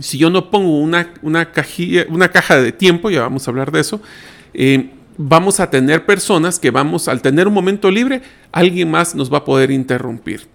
Si 0.00 0.16
yo 0.16 0.30
no 0.30 0.50
pongo 0.50 0.78
una, 0.78 1.12
una, 1.20 1.50
una 2.08 2.28
caja 2.30 2.60
de 2.60 2.72
tiempo, 2.72 3.10
ya 3.10 3.20
vamos 3.20 3.46
a 3.46 3.50
hablar 3.50 3.70
de 3.70 3.80
eso, 3.80 4.00
eh, 4.54 4.90
vamos 5.18 5.60
a 5.60 5.68
tener 5.68 6.06
personas 6.06 6.58
que 6.58 6.70
vamos, 6.70 7.06
al 7.06 7.20
tener 7.20 7.46
un 7.46 7.52
momento 7.52 7.90
libre, 7.90 8.22
alguien 8.50 8.90
más 8.90 9.14
nos 9.14 9.30
va 9.30 9.38
a 9.38 9.44
poder 9.44 9.70
interrumpir. 9.70 10.48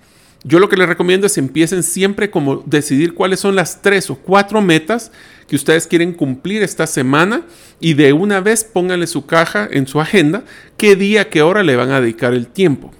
Yo 0.43 0.59
lo 0.59 0.67
que 0.67 0.77
les 0.77 0.87
recomiendo 0.87 1.27
es 1.27 1.37
empiecen 1.37 1.83
siempre 1.83 2.31
como 2.31 2.63
decidir 2.65 3.13
cuáles 3.13 3.39
son 3.39 3.55
las 3.55 3.81
tres 3.83 4.09
o 4.09 4.15
cuatro 4.15 4.61
metas 4.61 5.11
que 5.47 5.55
ustedes 5.55 5.87
quieren 5.87 6.13
cumplir 6.13 6.61
esta 6.61 6.87
semana 6.87 7.43
y 7.79 7.93
de 7.93 8.13
una 8.13 8.41
vez 8.41 8.63
pónganle 8.63 9.07
su 9.07 9.25
caja 9.25 9.67
en 9.71 9.87
su 9.87 10.01
agenda 10.01 10.43
qué 10.77 10.95
día, 10.95 11.29
qué 11.29 11.41
hora 11.41 11.63
le 11.63 11.75
van 11.75 11.91
a 11.91 12.01
dedicar 12.01 12.33
el 12.33 12.47
tiempo. 12.47 12.91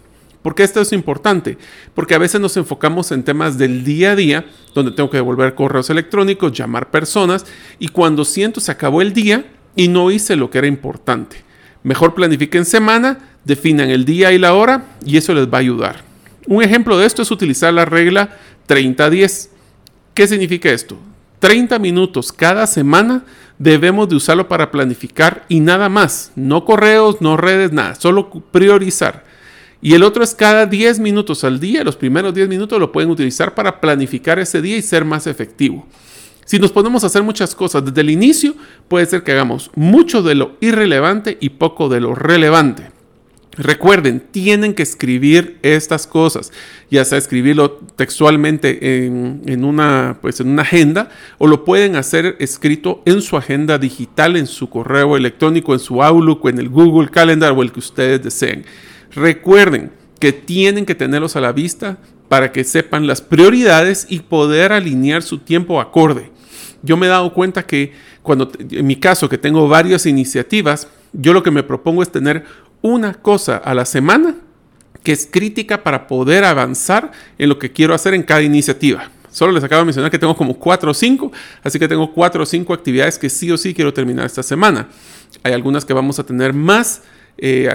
¿Por 0.42 0.56
qué 0.56 0.64
esto 0.64 0.80
es 0.80 0.94
importante? 0.94 1.58
Porque 1.94 2.16
a 2.16 2.20
veces 2.20 2.40
nos 2.40 2.56
enfocamos 2.56 3.12
en 3.12 3.24
temas 3.24 3.58
del 3.58 3.84
día 3.84 4.12
a 4.12 4.16
día, 4.16 4.46
donde 4.74 4.94
tengo 4.94 5.10
que 5.10 5.18
devolver 5.18 5.56
correos 5.56 5.90
electrónicos, 5.90 6.54
llamar 6.54 6.90
personas, 6.90 7.46
y 7.80 7.90
cuando 7.90 8.24
siento 8.24 8.62
se 8.62 8.72
acabó 8.72 9.02
el 9.02 9.12
día 9.12 9.44
y 9.76 9.90
no 9.90 10.10
hice 10.10 10.38
lo 10.38 10.50
que 10.50 10.60
era 10.60 10.68
importante. 10.68 11.44
Mejor 11.84 12.14
planifiquen 12.14 12.64
semana, 12.64 13.18
definan 13.44 13.90
el 13.90 14.06
día 14.06 14.32
y 14.32 14.38
la 14.38 14.54
hora, 14.54 14.86
y 15.06 15.18
eso 15.18 15.34
les 15.34 15.48
va 15.48 15.58
a 15.58 15.62
ayudar. 15.62 16.04
Un 16.46 16.64
ejemplo 16.64 16.98
de 16.98 17.08
esto 17.08 17.24
es 17.24 17.32
utilizar 17.32 17.74
la 17.74 17.84
regla 17.84 18.38
30-10. 18.70 19.50
¿Qué 20.14 20.28
significa 20.28 20.70
esto? 20.72 20.98
30 21.40 21.78
minutos 21.80 22.32
cada 22.32 22.66
semana 22.68 23.24
debemos 23.60 24.10
de 24.10 24.16
usarlo 24.16 24.48
para 24.48 24.72
planificar 24.72 25.46
y 25.50 25.60
nada 25.60 25.90
más. 25.90 26.32
No 26.36 26.66
correos, 26.66 27.22
no 27.22 27.38
redes, 27.38 27.72
nada. 27.72 27.96
Solo 27.96 28.30
priorizar. 28.30 29.26
Y 29.82 29.94
el 29.94 30.04
otro 30.04 30.24
es 30.24 30.34
cada 30.34 30.66
10 30.66 31.00
minutos 31.00 31.44
al 31.44 31.60
día. 31.60 31.84
Los 31.84 31.96
primeros 31.96 32.34
10 32.34 32.50
minutos 32.50 32.80
lo 32.80 32.92
pueden 32.92 33.12
utilizar 33.12 33.54
para 33.54 33.80
planificar 33.80 34.40
ese 34.40 34.62
día 34.62 34.78
y 34.78 34.82
ser 34.82 35.06
más 35.06 35.28
efectivo. 35.28 35.88
Si 36.46 36.60
nos 36.60 36.72
ponemos 36.72 37.04
a 37.04 37.08
hacer 37.08 37.24
muchas 37.24 37.54
cosas 37.54 37.84
desde 37.84 38.02
el 38.02 38.10
inicio, 38.10 38.56
puede 38.88 39.06
ser 39.06 39.24
que 39.24 39.34
hagamos 39.34 39.70
mucho 39.76 40.24
de 40.24 40.34
lo 40.34 40.54
irrelevante 40.62 41.38
y 41.42 41.50
poco 41.50 41.90
de 41.90 42.00
lo 42.00 42.16
relevante. 42.16 42.97
Recuerden, 43.58 44.20
tienen 44.20 44.76
que 44.76 44.84
escribir 44.84 45.58
estas 45.64 46.06
cosas, 46.06 46.52
ya 46.92 47.04
sea 47.06 47.18
escribirlo 47.18 47.72
textualmente 47.96 49.06
en, 49.06 49.64
una, 49.64 50.20
pues 50.22 50.40
en 50.40 50.50
una 50.50 50.62
agenda 50.62 51.10
o 51.40 51.48
lo 51.48 51.66
pueden 51.66 51.96
hacer 51.96 52.36
escrito 52.40 53.02
en 53.06 53.22
su 53.22 53.36
agenda 53.36 53.80
digital, 53.80 54.38
en 54.38 54.46
su 54.46 54.70
correo 54.70 55.18
electrónico, 55.18 55.74
en 55.74 55.80
su 55.80 56.04
Outlook 56.04 56.48
en 56.48 56.60
el 56.60 56.70
Google 56.70 57.10
Calendar 57.10 57.54
o 57.54 57.64
el 57.64 57.72
que 57.72 57.80
ustedes 57.80 58.24
deseen. 58.24 58.64
Recuerden 59.16 59.92
que 60.20 60.34
tienen 60.34 60.86
que 60.86 60.94
tenerlos 60.94 61.36
a 61.36 61.42
la 61.42 61.52
vista 61.52 61.98
para 62.30 62.52
que 62.52 62.64
sepan 62.64 63.08
las 63.08 63.22
prioridades 63.22 64.06
y 64.08 64.20
poder 64.20 64.72
alinear 64.72 65.24
su 65.24 65.40
tiempo 65.40 65.82
acorde. 65.82 66.32
Yo 66.84 66.96
me 66.96 67.08
he 67.08 67.10
dado 67.10 67.34
cuenta 67.34 67.66
que 67.66 67.94
cuando, 68.22 68.52
en 68.60 68.86
mi 68.86 68.98
caso, 68.98 69.30
que 69.30 69.38
tengo 69.38 69.68
varias 69.68 70.06
iniciativas, 70.06 70.88
yo 71.14 71.34
lo 71.34 71.42
que 71.42 71.52
me 71.52 71.64
propongo 71.64 72.04
es 72.04 72.12
tener 72.12 72.46
una 72.82 73.14
cosa 73.14 73.58
a 73.58 73.74
la 73.74 73.86
semana 73.86 74.36
que 75.04 75.12
es 75.12 75.28
crítica 75.32 75.84
para 75.84 76.08
poder 76.08 76.44
avanzar 76.44 77.12
en 77.38 77.50
lo 77.50 77.60
que 77.60 77.72
quiero 77.72 77.94
hacer 77.94 78.14
en 78.14 78.24
cada 78.24 78.42
iniciativa. 78.42 79.10
Solo 79.32 79.52
les 79.52 79.64
acabo 79.64 79.82
de 79.82 79.86
mencionar 79.86 80.10
que 80.12 80.20
tengo 80.20 80.36
como 80.36 80.58
cuatro 80.58 80.92
o 80.92 80.94
cinco, 80.94 81.32
así 81.64 81.78
que 81.80 81.88
tengo 81.88 82.12
cuatro 82.12 82.44
o 82.44 82.46
cinco 82.46 82.74
actividades 82.74 83.18
que 83.18 83.30
sí 83.30 83.52
o 83.52 83.58
sí 83.58 83.74
quiero 83.74 83.94
terminar 83.94 84.26
esta 84.26 84.44
semana. 84.44 84.90
Hay 85.44 85.54
algunas 85.54 85.86
que 85.86 85.94
vamos 85.94 86.18
a 86.20 86.26
tener 86.26 86.54
más 86.54 87.04
eh, 87.38 87.70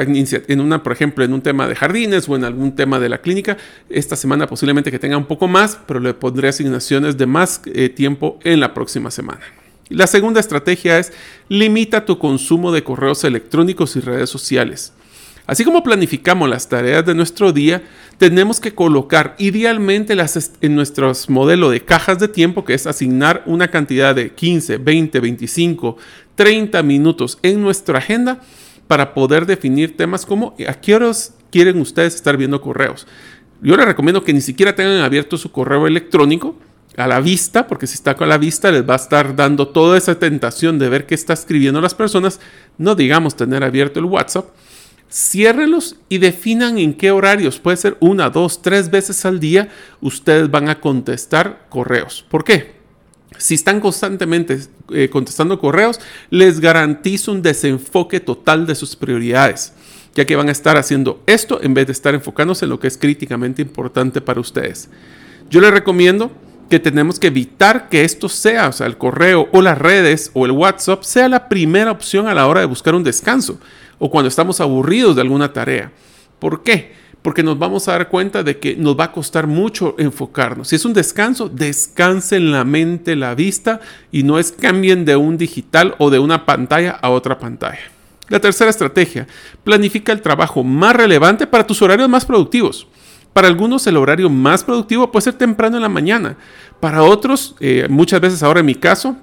en 0.49 0.61
una, 0.61 0.83
por 0.83 0.93
ejemplo, 0.93 1.25
en 1.25 1.33
un 1.33 1.41
tema 1.41 1.69
de 1.69 1.77
jardines 1.77 2.29
o 2.29 2.37
en 2.37 2.45
algún 2.45 2.75
tema 2.75 2.99
de 2.99 3.09
la 3.09 3.19
clínica. 3.19 3.57
Esta 3.89 4.17
semana 4.17 4.47
posiblemente 4.47 4.91
que 4.91 4.99
tenga 4.99 5.17
un 5.17 5.27
poco 5.27 5.47
más, 5.47 5.79
pero 5.87 6.01
le 6.01 6.15
pondré 6.15 6.49
asignaciones 6.49 7.17
de 7.17 7.27
más 7.27 7.63
eh, 7.67 7.89
tiempo 7.89 8.41
en 8.43 8.61
la 8.61 8.75
próxima 8.75 9.11
semana. 9.11 9.41
La 9.89 10.07
segunda 10.07 10.41
estrategia 10.41 10.99
es 10.99 11.13
limita 11.49 12.05
tu 12.05 12.19
consumo 12.19 12.73
de 12.73 12.85
correos 12.85 13.25
electrónicos 13.25 13.97
y 13.97 14.01
redes 14.01 14.31
sociales. 14.31 14.93
Así 15.47 15.65
como 15.65 15.83
planificamos 15.83 16.49
las 16.49 16.69
tareas 16.69 17.05
de 17.05 17.15
nuestro 17.15 17.53
día, 17.53 17.83
tenemos 18.17 18.61
que 18.61 18.75
colocar 18.75 19.35
idealmente 19.39 20.15
las 20.15 20.53
en 20.61 20.77
nuestro 20.77 21.13
modelo 21.29 21.69
de 21.69 21.85
cajas 21.85 22.21
de 22.21 22.29
tiempo, 22.29 22.65
que 22.65 22.75
es 22.75 22.87
asignar 22.87 23.43
una 23.47 23.69
cantidad 23.69 24.15
de 24.15 24.31
15, 24.31 24.79
20, 24.79 25.19
25, 25.19 25.97
30 26.37 26.83
minutos 26.85 27.39
en 27.43 27.61
nuestra 27.61 27.99
agenda 27.99 28.41
para 28.87 29.15
poder 29.15 29.47
definir 29.47 29.97
temas 29.97 30.25
como 30.25 30.55
a 30.69 30.75
qué 30.75 30.95
horas 30.95 31.35
quieren 31.51 31.81
ustedes 31.81 32.15
estar 32.15 32.37
viendo 32.37 32.61
correos. 32.61 33.07
Yo 33.61 33.77
les 33.77 33.87
recomiendo 33.87 34.23
que 34.23 34.33
ni 34.33 34.41
siquiera 34.41 34.75
tengan 34.77 35.01
abierto 35.01 35.37
su 35.37 35.51
correo 35.51 35.87
electrónico, 35.87 36.57
a 36.97 37.07
la 37.07 37.21
vista, 37.21 37.67
porque 37.67 37.87
si 37.87 37.95
está 37.95 38.15
con 38.15 38.29
la 38.29 38.39
vista 38.39 38.71
les 38.71 38.89
va 38.89 38.95
a 38.95 38.97
estar 38.97 39.35
dando 39.35 39.69
toda 39.69 39.97
esa 39.97 40.19
tentación 40.19 40.79
de 40.79 40.89
ver 40.89 41.07
qué 41.07 41.15
está 41.15 41.33
escribiendo 41.33 41.81
las 41.81 41.95
personas, 41.95 42.41
no 42.79 42.95
digamos 42.95 43.37
tener 43.37 43.65
abierto 43.65 43.99
el 43.99 44.07
WhatsApp, 44.07 44.47
ciérrelos 45.11 45.97
y 46.09 46.19
definan 46.19 46.79
en 46.79 46.95
qué 46.95 47.11
horarios, 47.11 47.59
puede 47.59 47.77
ser 47.77 47.97
una, 48.01 48.31
dos, 48.31 48.63
tres 48.63 48.91
veces 48.91 49.25
al 49.25 49.41
día, 49.41 49.69
ustedes 50.01 50.51
van 50.51 50.69
a 50.69 50.81
contestar 50.81 51.67
correos. 51.69 52.25
¿Por 52.29 52.45
qué? 52.45 52.83
Si 53.39 53.55
están 53.55 53.81
constantemente 53.81 54.61
eh, 54.91 55.09
contestando 55.09 55.59
correos, 55.59 56.01
les 56.31 56.61
garantizo 56.61 57.33
un 57.33 57.43
desenfoque 57.43 58.21
total 58.21 58.67
de 58.67 58.75
sus 58.75 58.97
prioridades, 58.97 59.73
ya 60.15 60.27
que 60.27 60.37
van 60.37 60.49
a 60.49 60.53
estar 60.53 60.77
haciendo 60.77 61.23
esto 61.27 61.61
en 61.63 61.75
vez 61.75 61.87
de 61.87 61.93
estar 61.93 62.15
enfocándose 62.15 62.67
en 62.67 62.71
lo 62.71 62.79
que 62.79 62.89
es 62.89 62.99
críticamente 62.99 63.63
importante 63.63 64.21
para 64.21 64.41
ustedes. 64.41 64.91
Yo 65.51 65.61
les 65.61 65.71
recomiendo 65.71 66.31
que 66.73 66.81
tenemos 66.81 67.21
que 67.21 67.27
evitar 67.27 67.91
que 67.91 68.03
esto 68.03 68.31
sea, 68.31 68.71
el 68.81 68.97
correo 68.97 69.47
o 69.53 69.61
las 69.61 69.77
redes 69.77 70.31
o 70.33 70.47
el 70.47 70.53
WhatsApp 70.53 71.03
sea 71.03 71.29
la 71.29 71.47
primera 71.51 71.91
opción 71.91 72.27
a 72.27 72.33
la 72.33 72.47
hora 72.47 72.61
de 72.61 72.67
buscar 72.67 72.95
un 72.95 73.05
descanso 73.05 73.61
o 73.99 74.11
cuando 74.11 74.29
estamos 74.29 74.59
aburridos 74.59 75.15
de 75.15 75.21
alguna 75.21 75.53
tarea. 75.53 75.93
¿Por 76.39 76.63
qué? 76.63 76.95
Porque 77.21 77.43
nos 77.43 77.59
vamos 77.59 77.87
a 77.89 77.93
dar 77.93 78.09
cuenta 78.09 78.43
de 78.43 78.59
que 78.59 78.75
nos 78.75 78.99
va 78.99 79.05
a 79.05 79.13
costar 79.13 79.47
mucho 79.47 79.97
enfocarnos. 79.99 80.69
Si 80.69 80.77
es 80.77 80.87
un 80.87 80.95
descanso, 80.95 81.51
descansen 81.51 82.51
la 82.53 82.65
mente, 82.65 83.17
la 83.17 83.35
vista 83.35 83.83
y 84.11 84.23
no 84.23 84.39
es 84.39 84.51
cambien 84.51 85.05
de 85.05 85.17
un 85.17 85.37
digital 85.37 85.95
o 85.99 86.09
de 86.09 86.21
una 86.21 86.47
pantalla 86.47 86.93
a 86.93 87.11
otra 87.11 87.39
pantalla. 87.39 87.83
La 88.31 88.41
tercera 88.41 88.71
estrategia, 88.71 89.27
planifica 89.63 90.11
el 90.11 90.23
trabajo 90.23 90.65
más 90.65 90.97
relevante 90.97 91.47
para 91.47 91.67
tus 91.67 91.83
horarios 91.83 92.09
más 92.09 92.25
productivos. 92.25 92.87
Para 93.33 93.49
algunos 93.49 93.87
el 93.87 93.97
horario 93.97 94.29
más 94.29 94.65
productivo 94.65 95.11
puede 95.11 95.25
ser 95.25 95.35
temprano 95.35 95.77
en 95.77 95.83
la 95.83 95.89
mañana. 95.89 96.37
Para 96.81 97.03
otros, 97.03 97.55
eh, 97.61 97.87
muchas 97.89 98.21
veces 98.21 98.43
ahora 98.43 98.61
en 98.61 98.67
mi 98.67 98.75
caso, 98.75 99.17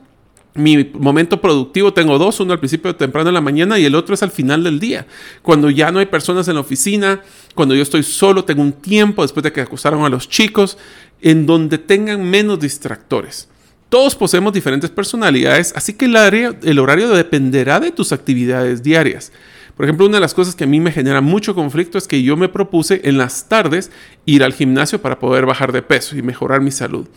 mi 0.56 0.92
momento 0.94 1.40
productivo 1.40 1.94
tengo 1.94 2.18
dos, 2.18 2.40
uno 2.40 2.54
al 2.54 2.60
principio 2.60 2.96
temprano 2.96 3.30
en 3.30 3.36
la 3.36 3.42
mañana 3.42 3.78
y 3.78 3.86
el 3.86 3.96
otro 3.96 4.16
es 4.16 4.24
al 4.24 4.32
final 4.32 4.64
del 4.64 4.80
día, 4.80 5.06
cuando 5.44 5.70
ya 5.70 5.92
no 5.92 6.00
hay 6.00 6.08
personas 6.08 6.48
en 6.48 6.56
la 6.56 6.62
oficina, 6.62 7.22
cuando 7.54 7.76
yo 7.76 7.84
estoy 7.84 8.04
solo, 8.04 8.44
tengo 8.46 8.62
un 8.62 8.74
tiempo 8.74 9.22
después 9.22 9.44
de 9.44 9.52
que 9.52 9.62
acusaron 9.62 10.04
a 10.04 10.10
los 10.10 10.28
chicos, 10.28 10.78
en 11.22 11.46
donde 11.46 11.78
tengan 11.78 12.24
menos 12.24 12.60
distractores. 12.60 13.48
Todos 13.90 14.16
poseemos 14.16 14.54
diferentes 14.54 14.90
personalidades, 14.90 15.74
así 15.76 15.94
que 15.94 16.06
el, 16.06 16.16
el 16.16 16.80
horario 16.80 17.10
dependerá 17.10 17.80
de 17.80 17.92
tus 17.92 18.12
actividades 18.12 18.84
diarias. 18.84 19.32
Por 19.80 19.86
ejemplo, 19.86 20.08
una 20.08 20.18
de 20.18 20.20
las 20.20 20.34
cosas 20.34 20.56
que 20.56 20.66
a 20.66 20.68
mí 20.68 20.82
me 20.82 20.92
genera 20.92 21.22
mucho 21.22 21.56
conflicto 21.56 21.98
es 21.98 22.06
que 22.06 22.22
yo 22.22 22.36
me 22.36 22.50
propuse 22.50 23.00
en 23.06 23.18
las 23.18 23.48
tardes 23.48 23.92
ir 24.26 24.44
al 24.44 24.52
gimnasio 24.52 25.02
para 25.02 25.20
poder 25.20 25.46
bajar 25.46 25.72
de 25.72 25.82
peso 25.82 26.18
y 26.18 26.22
mejorar 26.22 26.60
mi 26.60 26.70
salud. 26.70 27.08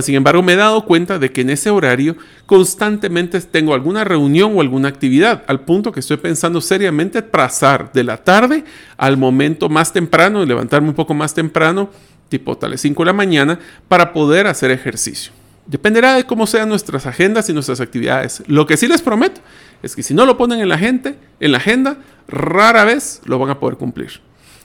sin 0.00 0.14
embargo, 0.14 0.40
me 0.40 0.52
he 0.52 0.56
dado 0.56 0.84
cuenta 0.84 1.18
de 1.18 1.32
que 1.32 1.40
en 1.40 1.50
ese 1.50 1.70
horario 1.70 2.16
constantemente 2.46 3.40
tengo 3.40 3.74
alguna 3.74 4.04
reunión 4.04 4.56
o 4.56 4.60
alguna 4.60 4.86
actividad, 4.86 5.42
al 5.48 5.64
punto 5.64 5.90
que 5.90 5.98
estoy 5.98 6.18
pensando 6.18 6.60
seriamente 6.60 7.20
pasar 7.20 7.90
de 7.92 8.04
la 8.04 8.18
tarde 8.18 8.62
al 8.96 9.16
momento 9.16 9.68
más 9.68 9.92
temprano 9.92 10.40
y 10.40 10.46
levantarme 10.46 10.90
un 10.90 10.94
poco 10.94 11.14
más 11.14 11.34
temprano, 11.34 11.90
tipo 12.28 12.56
tal 12.56 12.78
5 12.78 13.02
de 13.02 13.06
la 13.06 13.12
mañana, 13.12 13.58
para 13.88 14.12
poder 14.12 14.46
hacer 14.46 14.70
ejercicio. 14.70 15.32
Dependerá 15.66 16.14
de 16.14 16.24
cómo 16.24 16.46
sean 16.46 16.68
nuestras 16.68 17.06
agendas 17.06 17.48
y 17.48 17.52
nuestras 17.52 17.80
actividades. 17.80 18.42
Lo 18.46 18.66
que 18.66 18.76
sí 18.76 18.86
les 18.86 19.00
prometo 19.00 19.40
es 19.82 19.96
que 19.96 20.02
si 20.02 20.12
no 20.12 20.26
lo 20.26 20.36
ponen 20.36 20.60
en 20.60 20.68
la, 20.68 20.78
gente, 20.78 21.18
en 21.40 21.52
la 21.52 21.58
agenda, 21.58 21.98
rara 22.28 22.84
vez 22.84 23.22
lo 23.24 23.38
van 23.38 23.50
a 23.50 23.58
poder 23.58 23.76
cumplir. 23.76 24.20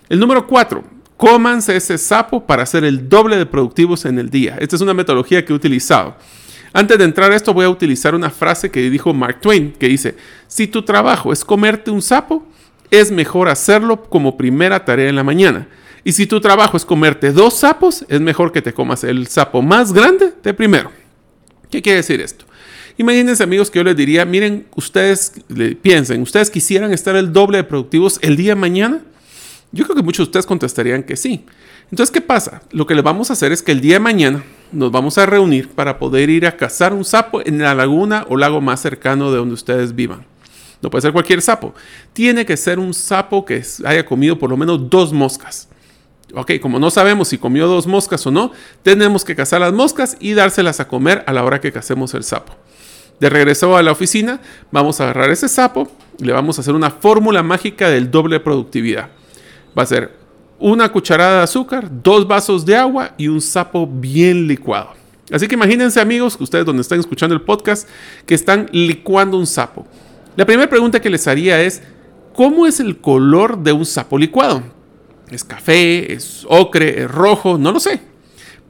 El 0.09 0.19
número 0.19 0.45
cuatro, 0.45 0.83
cómanse 1.15 1.75
ese 1.75 1.97
sapo 1.97 2.45
para 2.45 2.63
hacer 2.63 2.83
el 2.83 3.07
doble 3.07 3.37
de 3.37 3.45
productivos 3.45 4.05
en 4.05 4.19
el 4.19 4.29
día. 4.29 4.57
Esta 4.59 4.75
es 4.75 4.81
una 4.81 4.93
metodología 4.93 5.45
que 5.45 5.53
he 5.53 5.55
utilizado. 5.55 6.15
Antes 6.73 6.97
de 6.97 7.03
entrar 7.03 7.31
a 7.31 7.35
esto 7.35 7.53
voy 7.53 7.65
a 7.65 7.69
utilizar 7.69 8.13
una 8.13 8.29
frase 8.29 8.69
que 8.69 8.89
dijo 8.89 9.13
Mark 9.13 9.41
Twain, 9.41 9.71
que 9.71 9.87
dice, 9.87 10.15
si 10.47 10.67
tu 10.67 10.83
trabajo 10.83 11.33
es 11.33 11.43
comerte 11.43 11.91
un 11.91 12.01
sapo, 12.01 12.45
es 12.91 13.11
mejor 13.11 13.49
hacerlo 13.49 14.03
como 14.03 14.37
primera 14.37 14.85
tarea 14.85 15.09
en 15.09 15.15
la 15.15 15.23
mañana. 15.23 15.67
Y 16.03 16.13
si 16.13 16.27
tu 16.27 16.39
trabajo 16.39 16.77
es 16.77 16.85
comerte 16.85 17.31
dos 17.31 17.55
sapos, 17.55 18.05
es 18.07 18.21
mejor 18.21 18.51
que 18.51 18.61
te 18.61 18.73
comas 18.73 19.03
el 19.03 19.27
sapo 19.27 19.61
más 19.61 19.93
grande 19.93 20.33
de 20.43 20.53
primero. 20.53 20.91
¿Qué 21.69 21.81
quiere 21.81 21.97
decir 21.97 22.21
esto? 22.21 22.45
Imagínense 22.97 23.43
amigos 23.43 23.69
que 23.69 23.79
yo 23.79 23.83
les 23.83 23.95
diría, 23.95 24.25
miren, 24.25 24.65
ustedes 24.75 25.33
piensen, 25.81 26.21
¿ustedes 26.21 26.49
quisieran 26.49 26.91
estar 26.91 27.15
el 27.15 27.31
doble 27.31 27.57
de 27.57 27.63
productivos 27.63 28.19
el 28.21 28.35
día 28.35 28.51
de 28.51 28.59
mañana? 28.59 29.01
Yo 29.71 29.85
creo 29.85 29.95
que 29.95 30.03
muchos 30.03 30.25
de 30.25 30.29
ustedes 30.29 30.45
contestarían 30.45 31.03
que 31.03 31.15
sí. 31.15 31.45
Entonces, 31.91 32.11
¿qué 32.11 32.21
pasa? 32.21 32.61
Lo 32.71 32.85
que 32.85 32.95
le 32.95 33.01
vamos 33.01 33.29
a 33.29 33.33
hacer 33.33 33.51
es 33.51 33.63
que 33.63 33.71
el 33.71 33.81
día 33.81 33.95
de 33.95 33.99
mañana 33.99 34.43
nos 34.71 34.91
vamos 34.91 35.17
a 35.17 35.25
reunir 35.25 35.69
para 35.69 35.97
poder 35.97 36.29
ir 36.29 36.45
a 36.45 36.57
cazar 36.57 36.93
un 36.93 37.05
sapo 37.05 37.41
en 37.45 37.59
la 37.59 37.73
laguna 37.73 38.25
o 38.29 38.37
lago 38.37 38.61
más 38.61 38.81
cercano 38.81 39.31
de 39.31 39.37
donde 39.37 39.53
ustedes 39.53 39.95
vivan. 39.95 40.25
No 40.81 40.89
puede 40.89 41.01
ser 41.01 41.13
cualquier 41.13 41.41
sapo. 41.41 41.73
Tiene 42.13 42.45
que 42.45 42.57
ser 42.57 42.79
un 42.79 42.93
sapo 42.93 43.45
que 43.45 43.63
haya 43.85 44.05
comido 44.05 44.37
por 44.37 44.49
lo 44.49 44.57
menos 44.57 44.89
dos 44.89 45.13
moscas. 45.13 45.67
Ok, 46.33 46.53
como 46.61 46.79
no 46.79 46.91
sabemos 46.91 47.29
si 47.29 47.37
comió 47.37 47.67
dos 47.67 47.87
moscas 47.87 48.25
o 48.27 48.31
no, 48.31 48.51
tenemos 48.83 49.25
que 49.25 49.35
cazar 49.35 49.61
las 49.61 49.73
moscas 49.73 50.15
y 50.19 50.33
dárselas 50.33 50.79
a 50.79 50.87
comer 50.87 51.23
a 51.25 51.33
la 51.33 51.43
hora 51.43 51.59
que 51.59 51.71
cacemos 51.71 52.13
el 52.13 52.23
sapo. 52.23 52.53
De 53.19 53.29
regreso 53.29 53.75
a 53.75 53.83
la 53.83 53.91
oficina, 53.91 54.39
vamos 54.71 54.99
a 54.99 55.05
agarrar 55.05 55.31
ese 55.31 55.49
sapo 55.49 55.91
y 56.19 56.25
le 56.25 56.33
vamos 56.33 56.57
a 56.57 56.61
hacer 56.61 56.75
una 56.75 56.91
fórmula 56.91 57.41
mágica 57.43 57.89
del 57.89 58.11
doble 58.11 58.39
productividad. 58.39 59.09
Va 59.77 59.83
a 59.83 59.87
ser 59.87 60.17
una 60.59 60.91
cucharada 60.91 61.37
de 61.37 61.43
azúcar, 61.43 61.89
dos 62.03 62.27
vasos 62.27 62.65
de 62.65 62.75
agua 62.75 63.13
y 63.17 63.27
un 63.27 63.41
sapo 63.41 63.87
bien 63.87 64.47
licuado. 64.47 64.91
Así 65.31 65.47
que 65.47 65.55
imagínense 65.55 65.99
amigos, 65.99 66.37
que 66.37 66.43
ustedes 66.43 66.65
donde 66.65 66.81
están 66.81 66.99
escuchando 66.99 67.35
el 67.35 67.41
podcast, 67.41 67.87
que 68.25 68.35
están 68.35 68.67
licuando 68.71 69.37
un 69.37 69.47
sapo. 69.47 69.85
La 70.35 70.45
primera 70.45 70.69
pregunta 70.69 71.01
que 71.01 71.09
les 71.09 71.27
haría 71.27 71.61
es, 71.61 71.81
¿cómo 72.33 72.65
es 72.65 72.79
el 72.79 72.99
color 72.99 73.57
de 73.57 73.71
un 73.71 73.85
sapo 73.85 74.17
licuado? 74.17 74.63
Es 75.31 75.43
café, 75.43 76.13
es 76.13 76.45
ocre, 76.47 77.03
es 77.03 77.11
rojo, 77.11 77.57
no 77.57 77.71
lo 77.71 77.79
sé. 77.79 78.01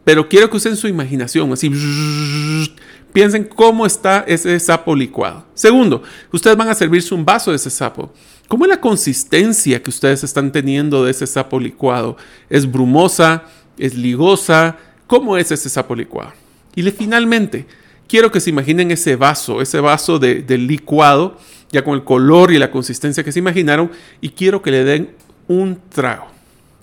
Pero 0.03 0.27
quiero 0.27 0.49
que 0.49 0.57
usen 0.57 0.75
su 0.75 0.87
imaginación, 0.87 1.51
así 1.53 1.69
piensen 3.13 3.43
cómo 3.43 3.85
está 3.85 4.23
ese 4.27 4.59
sapo 4.59 4.95
licuado. 4.95 5.45
Segundo, 5.53 6.03
ustedes 6.31 6.57
van 6.57 6.69
a 6.69 6.75
servirse 6.75 7.13
un 7.13 7.25
vaso 7.25 7.51
de 7.51 7.57
ese 7.57 7.69
sapo. 7.69 8.13
¿Cómo 8.47 8.65
es 8.65 8.69
la 8.69 8.81
consistencia 8.81 9.83
que 9.83 9.89
ustedes 9.89 10.23
están 10.23 10.51
teniendo 10.51 11.05
de 11.05 11.11
ese 11.11 11.27
sapo 11.27 11.59
licuado? 11.59 12.17
¿Es 12.49 12.69
brumosa? 12.69 13.43
¿Es 13.77 13.95
ligosa? 13.95 14.77
¿Cómo 15.05 15.37
es 15.37 15.51
ese 15.51 15.69
sapo 15.69 15.95
licuado? 15.95 16.33
Y 16.75 16.83
finalmente, 16.91 17.67
quiero 18.07 18.31
que 18.31 18.39
se 18.39 18.49
imaginen 18.49 18.89
ese 18.91 19.15
vaso, 19.15 19.61
ese 19.61 19.79
vaso 19.79 20.17
de, 20.17 20.57
licuado, 20.57 21.37
ya 21.71 21.83
con 21.83 21.93
el 21.93 22.03
color 22.03 22.51
y 22.51 22.57
la 22.57 22.71
consistencia 22.71 23.23
que 23.23 23.31
se 23.31 23.39
imaginaron, 23.39 23.91
y 24.19 24.29
quiero 24.29 24.61
que 24.61 24.71
le 24.71 24.83
den 24.83 25.11
un 25.47 25.79
trago. 25.89 26.25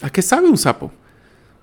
¿A 0.02 0.10
qué 0.10 0.22
sabe 0.22 0.48
un 0.48 0.58
sapo? 0.58 0.92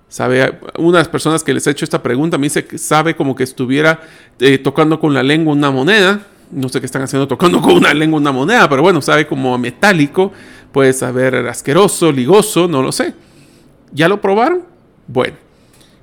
Sabe, 0.08 0.58
una 0.78 0.98
de 0.98 1.00
las 1.00 1.08
personas 1.08 1.42
que 1.42 1.52
les 1.52 1.66
he 1.66 1.70
hecho 1.70 1.84
esta 1.84 2.02
pregunta 2.02 2.38
me 2.38 2.46
dice 2.46 2.64
que 2.64 2.78
sabe 2.78 3.16
como 3.16 3.34
que 3.34 3.42
estuviera 3.42 4.00
eh, 4.38 4.58
tocando 4.58 5.00
con 5.00 5.12
la 5.12 5.22
lengua 5.22 5.52
una 5.52 5.70
moneda. 5.70 6.26
No 6.50 6.68
sé 6.68 6.78
qué 6.80 6.86
están 6.86 7.02
haciendo 7.02 7.26
tocando 7.26 7.60
con 7.60 7.74
una 7.74 7.92
lengua 7.94 8.20
una 8.20 8.32
moneda, 8.32 8.68
pero 8.68 8.82
bueno, 8.82 9.02
sabe 9.02 9.26
como 9.26 9.56
metálico, 9.58 10.32
puede 10.72 10.92
saber 10.92 11.34
asqueroso, 11.48 12.12
ligoso, 12.12 12.68
no 12.68 12.82
lo 12.82 12.92
sé. 12.92 13.14
¿Ya 13.92 14.08
lo 14.08 14.20
probaron? 14.20 14.62
Bueno, 15.06 15.36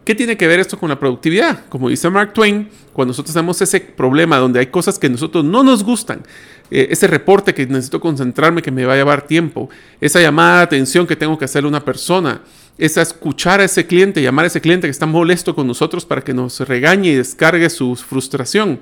¿Qué 0.04 0.16
tiene 0.16 0.36
que 0.36 0.48
ver 0.48 0.60
esto 0.60 0.80
con 0.80 0.90
la 0.90 1.00
productividad? 1.00 1.66
Como 1.70 1.88
dice 1.88 2.10
Mark 2.10 2.34
Twain, 2.34 2.70
cuando 2.92 3.12
nosotros 3.12 3.34
tenemos 3.34 3.62
ese 3.62 3.80
problema 3.80 4.38
donde 4.38 4.60
hay 4.60 4.68
cosas 4.68 4.98
que 4.98 5.08
nosotros 5.10 5.46
no 5.46 5.62
nos 5.62 5.84
gustan, 5.84 6.24
eh, 6.72 6.88
ese 6.90 7.06
reporte 7.06 7.54
que 7.54 7.68
necesito 7.68 8.00
concentrarme 8.00 8.62
que 8.62 8.72
me 8.72 8.86
va 8.86 8.94
a 8.94 8.96
llevar 8.96 9.28
tiempo, 9.28 9.70
esa 10.00 10.22
llamada 10.22 10.60
de 10.60 10.64
atención 10.64 11.06
que 11.06 11.18
tengo 11.18 11.38
que 11.38 11.46
hacerle 11.46 11.68
a 11.68 11.70
una 11.70 11.86
persona, 11.86 12.42
esa 12.78 13.02
escuchar 13.02 13.60
a 13.60 13.66
ese 13.66 13.86
cliente, 13.86 14.22
llamar 14.22 14.46
a 14.46 14.48
ese 14.48 14.62
cliente 14.62 14.88
que 14.88 14.92
está 14.92 15.06
molesto 15.06 15.54
con 15.54 15.68
nosotros 15.68 16.06
para 16.06 16.22
que 16.22 16.34
nos 16.34 16.62
regañe 16.62 17.10
y 17.10 17.16
descargue 17.16 17.70
su 17.70 17.96
frustración. 17.98 18.80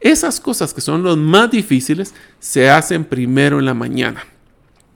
Esas 0.00 0.40
cosas 0.40 0.72
que 0.72 0.80
son 0.80 1.04
las 1.04 1.16
más 1.16 1.50
difíciles 1.50 2.14
se 2.38 2.70
hacen 2.70 3.04
primero 3.04 3.58
en 3.58 3.66
la 3.66 3.74
mañana. 3.74 4.24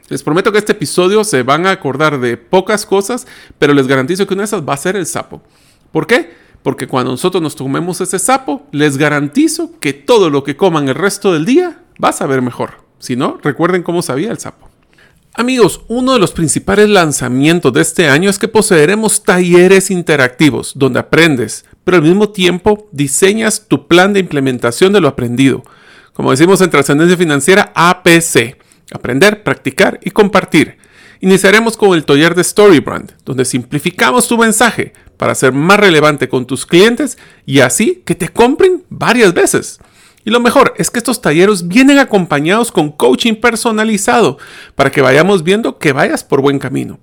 Les 0.09 0.23
prometo 0.23 0.51
que 0.51 0.59
este 0.59 0.73
episodio 0.73 1.23
se 1.23 1.43
van 1.43 1.67
a 1.67 1.71
acordar 1.71 2.19
de 2.19 2.37
pocas 2.37 2.85
cosas, 2.85 3.27
pero 3.59 3.75
les 3.75 3.87
garantizo 3.87 4.27
que 4.27 4.35
una 4.35 4.43
de 4.43 4.47
esas 4.47 4.69
va 4.69 4.75
a 4.75 4.79
ser 4.79 4.97
el 4.97 5.07
sapo. 5.07 5.43
¿Por 5.93 6.07
qué? 6.07 6.35
Porque 6.63 6.89
cuando 6.89 7.13
nosotros 7.13 7.43
nos 7.43 7.55
tomemos 7.55 8.01
ese 8.01 8.19
sapo, 8.19 8.67
les 8.73 8.97
garantizo 8.97 9.79
que 9.79 9.93
todo 9.93 10.29
lo 10.29 10.43
que 10.43 10.57
coman 10.57 10.89
el 10.89 10.95
resto 10.95 11.33
del 11.33 11.45
día 11.45 11.79
va 12.03 12.11
a 12.11 12.13
saber 12.13 12.43
mejor. 12.43 12.85
Si 12.99 13.17
no, 13.17 13.39
recuerden 13.43 13.83
cómo 13.83 14.03
sabía 14.03 14.31
el 14.31 14.39
sapo. 14.39 14.69
Amigos, 15.35 15.83
uno 15.89 16.13
de 16.13 16.19
los 16.19 16.33
principales 16.33 16.89
lanzamientos 16.89 17.73
de 17.73 17.83
este 17.83 18.09
año 18.09 18.29
es 18.29 18.39
que 18.39 18.49
poseeremos 18.49 19.23
talleres 19.23 19.91
interactivos 19.91 20.73
donde 20.75 20.99
aprendes, 20.99 21.65
pero 21.85 21.99
al 21.99 22.03
mismo 22.03 22.31
tiempo 22.31 22.89
diseñas 22.91 23.67
tu 23.69 23.87
plan 23.87 24.13
de 24.13 24.21
implementación 24.21 24.93
de 24.93 25.01
lo 25.01 25.09
aprendido. 25.09 25.63
Como 26.13 26.33
decimos 26.33 26.61
en 26.61 26.71
trascendencia 26.71 27.17
financiera, 27.17 27.73
APC 27.75 28.59
aprender, 28.93 29.43
practicar 29.43 30.01
y 30.03 30.11
compartir. 30.11 30.79
Iniciaremos 31.21 31.77
con 31.77 31.95
el 31.95 32.05
taller 32.05 32.35
de 32.35 32.45
Storybrand, 32.45 33.13
donde 33.25 33.45
simplificamos 33.45 34.27
tu 34.27 34.39
mensaje 34.39 34.95
para 35.17 35.35
ser 35.35 35.53
más 35.53 35.79
relevante 35.79 36.29
con 36.29 36.47
tus 36.47 36.65
clientes 36.65 37.19
y 37.45 37.61
así 37.61 38.03
que 38.07 38.15
te 38.15 38.31
compren 38.31 38.85
varias 38.89 39.35
veces. 39.35 39.81
Y 40.25 40.31
lo 40.31 40.41
mejor 40.41 40.75
es 40.77 40.91
que 40.91 40.99
estos 40.99 41.23
talleres 41.23 41.67
vienen 41.67 41.99
acompañados 41.99 42.71
con 42.71 42.91
coaching 42.91 43.35
personalizado 43.35 44.39
para 44.75 44.91
que 44.91 45.01
vayamos 45.01 45.43
viendo 45.43 45.79
que 45.79 45.93
vayas 45.93 46.25
por 46.25 46.43
buen 46.43 46.59
camino. 46.59 46.99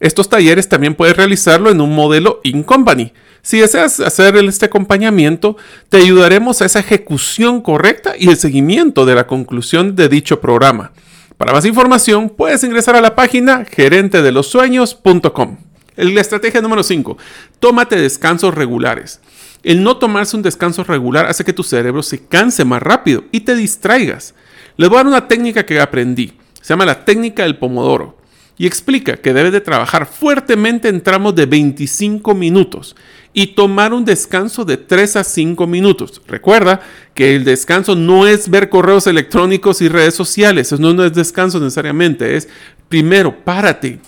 Estos 0.00 0.28
talleres 0.28 0.68
también 0.68 0.94
puedes 0.94 1.16
realizarlo 1.16 1.70
en 1.70 1.80
un 1.80 1.94
modelo 1.94 2.40
in 2.42 2.64
company. 2.64 3.12
Si 3.42 3.58
deseas 3.58 4.00
hacer 4.00 4.36
este 4.36 4.66
acompañamiento, 4.66 5.56
te 5.88 5.98
ayudaremos 5.98 6.60
a 6.60 6.64
esa 6.64 6.80
ejecución 6.80 7.60
correcta 7.60 8.14
y 8.18 8.28
el 8.28 8.36
seguimiento 8.36 9.04
de 9.06 9.14
la 9.14 9.26
conclusión 9.26 9.94
de 9.94 10.08
dicho 10.08 10.40
programa. 10.40 10.92
Para 11.36 11.52
más 11.52 11.64
información, 11.64 12.30
puedes 12.30 12.64
ingresar 12.64 12.96
a 12.96 13.00
la 13.00 13.14
página 13.14 13.64
gerentedelosueños.com. 13.64 15.56
La 15.96 16.20
estrategia 16.20 16.60
número 16.60 16.82
5. 16.82 17.18
Tómate 17.60 17.96
descansos 17.96 18.54
regulares. 18.54 19.20
El 19.62 19.82
no 19.82 19.96
tomarse 19.96 20.36
un 20.36 20.42
descanso 20.42 20.82
regular 20.84 21.26
hace 21.26 21.44
que 21.44 21.52
tu 21.52 21.62
cerebro 21.62 22.02
se 22.02 22.26
canse 22.26 22.64
más 22.64 22.82
rápido 22.82 23.24
y 23.30 23.40
te 23.40 23.54
distraigas. 23.54 24.34
Les 24.76 24.88
voy 24.88 24.96
a 24.96 25.00
dar 25.00 25.06
una 25.06 25.28
técnica 25.28 25.64
que 25.64 25.80
aprendí. 25.80 26.32
Se 26.60 26.70
llama 26.70 26.86
la 26.86 27.04
técnica 27.04 27.44
del 27.44 27.58
pomodoro 27.58 28.18
y 28.58 28.66
explica 28.66 29.16
que 29.16 29.32
debes 29.32 29.52
de 29.52 29.60
trabajar 29.60 30.06
fuertemente 30.06 30.88
en 30.88 31.02
tramos 31.02 31.34
de 31.34 31.46
25 31.46 32.34
minutos 32.34 32.94
y 33.32 33.48
tomar 33.48 33.92
un 33.94 34.04
descanso 34.04 34.64
de 34.64 34.76
3 34.76 35.16
a 35.16 35.24
5 35.24 35.66
minutos. 35.66 36.20
Recuerda 36.26 36.80
que 37.14 37.34
el 37.34 37.44
descanso 37.44 37.94
no 37.96 38.26
es 38.26 38.48
ver 38.48 38.68
correos 38.68 39.06
electrónicos 39.06 39.80
y 39.80 39.88
redes 39.88 40.14
sociales, 40.14 40.72
eso 40.72 40.92
no 40.92 41.04
es 41.04 41.12
descanso 41.12 41.58
necesariamente, 41.58 42.36
es 42.36 42.48
primero 42.88 43.44
párate, 43.44 44.00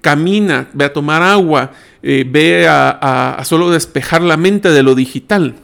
camina, 0.00 0.68
ve 0.72 0.84
a 0.84 0.92
tomar 0.92 1.22
agua, 1.22 1.72
eh, 2.02 2.24
ve 2.28 2.66
a, 2.68 3.40
solo 3.44 3.70
despejar 3.70 4.22
la 4.22 4.36
mente 4.36 4.70
de 4.70 4.82
lo 4.82 4.94
digital. 4.94 5.54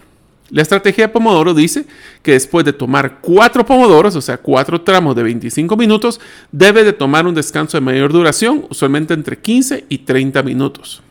La 0.51 0.61
estrategia 0.61 1.13
Pomodoro 1.13 1.55
dice 1.55 1.87
que 2.23 2.33
después 2.33 2.65
de 2.65 2.75
tomar 2.75 3.21
cuatro 3.23 3.65
pomodoros, 3.65 4.15
o 4.17 4.21
sea, 4.21 4.37
cuatro 4.37 4.83
tramos 4.83 5.17
de 5.17 5.23
25 5.23 5.77
minutos, 5.77 6.21
debe 6.51 6.85
de 6.85 6.93
tomar 6.93 7.27
un 7.27 7.35
descanso 7.35 7.79
de 7.79 7.81
mayor 7.81 8.13
duración, 8.13 8.67
usualmente 8.69 9.15
entre 9.15 9.39
15 9.39 9.87
y 9.89 9.99
30 9.99 10.43
minutos. 10.43 11.03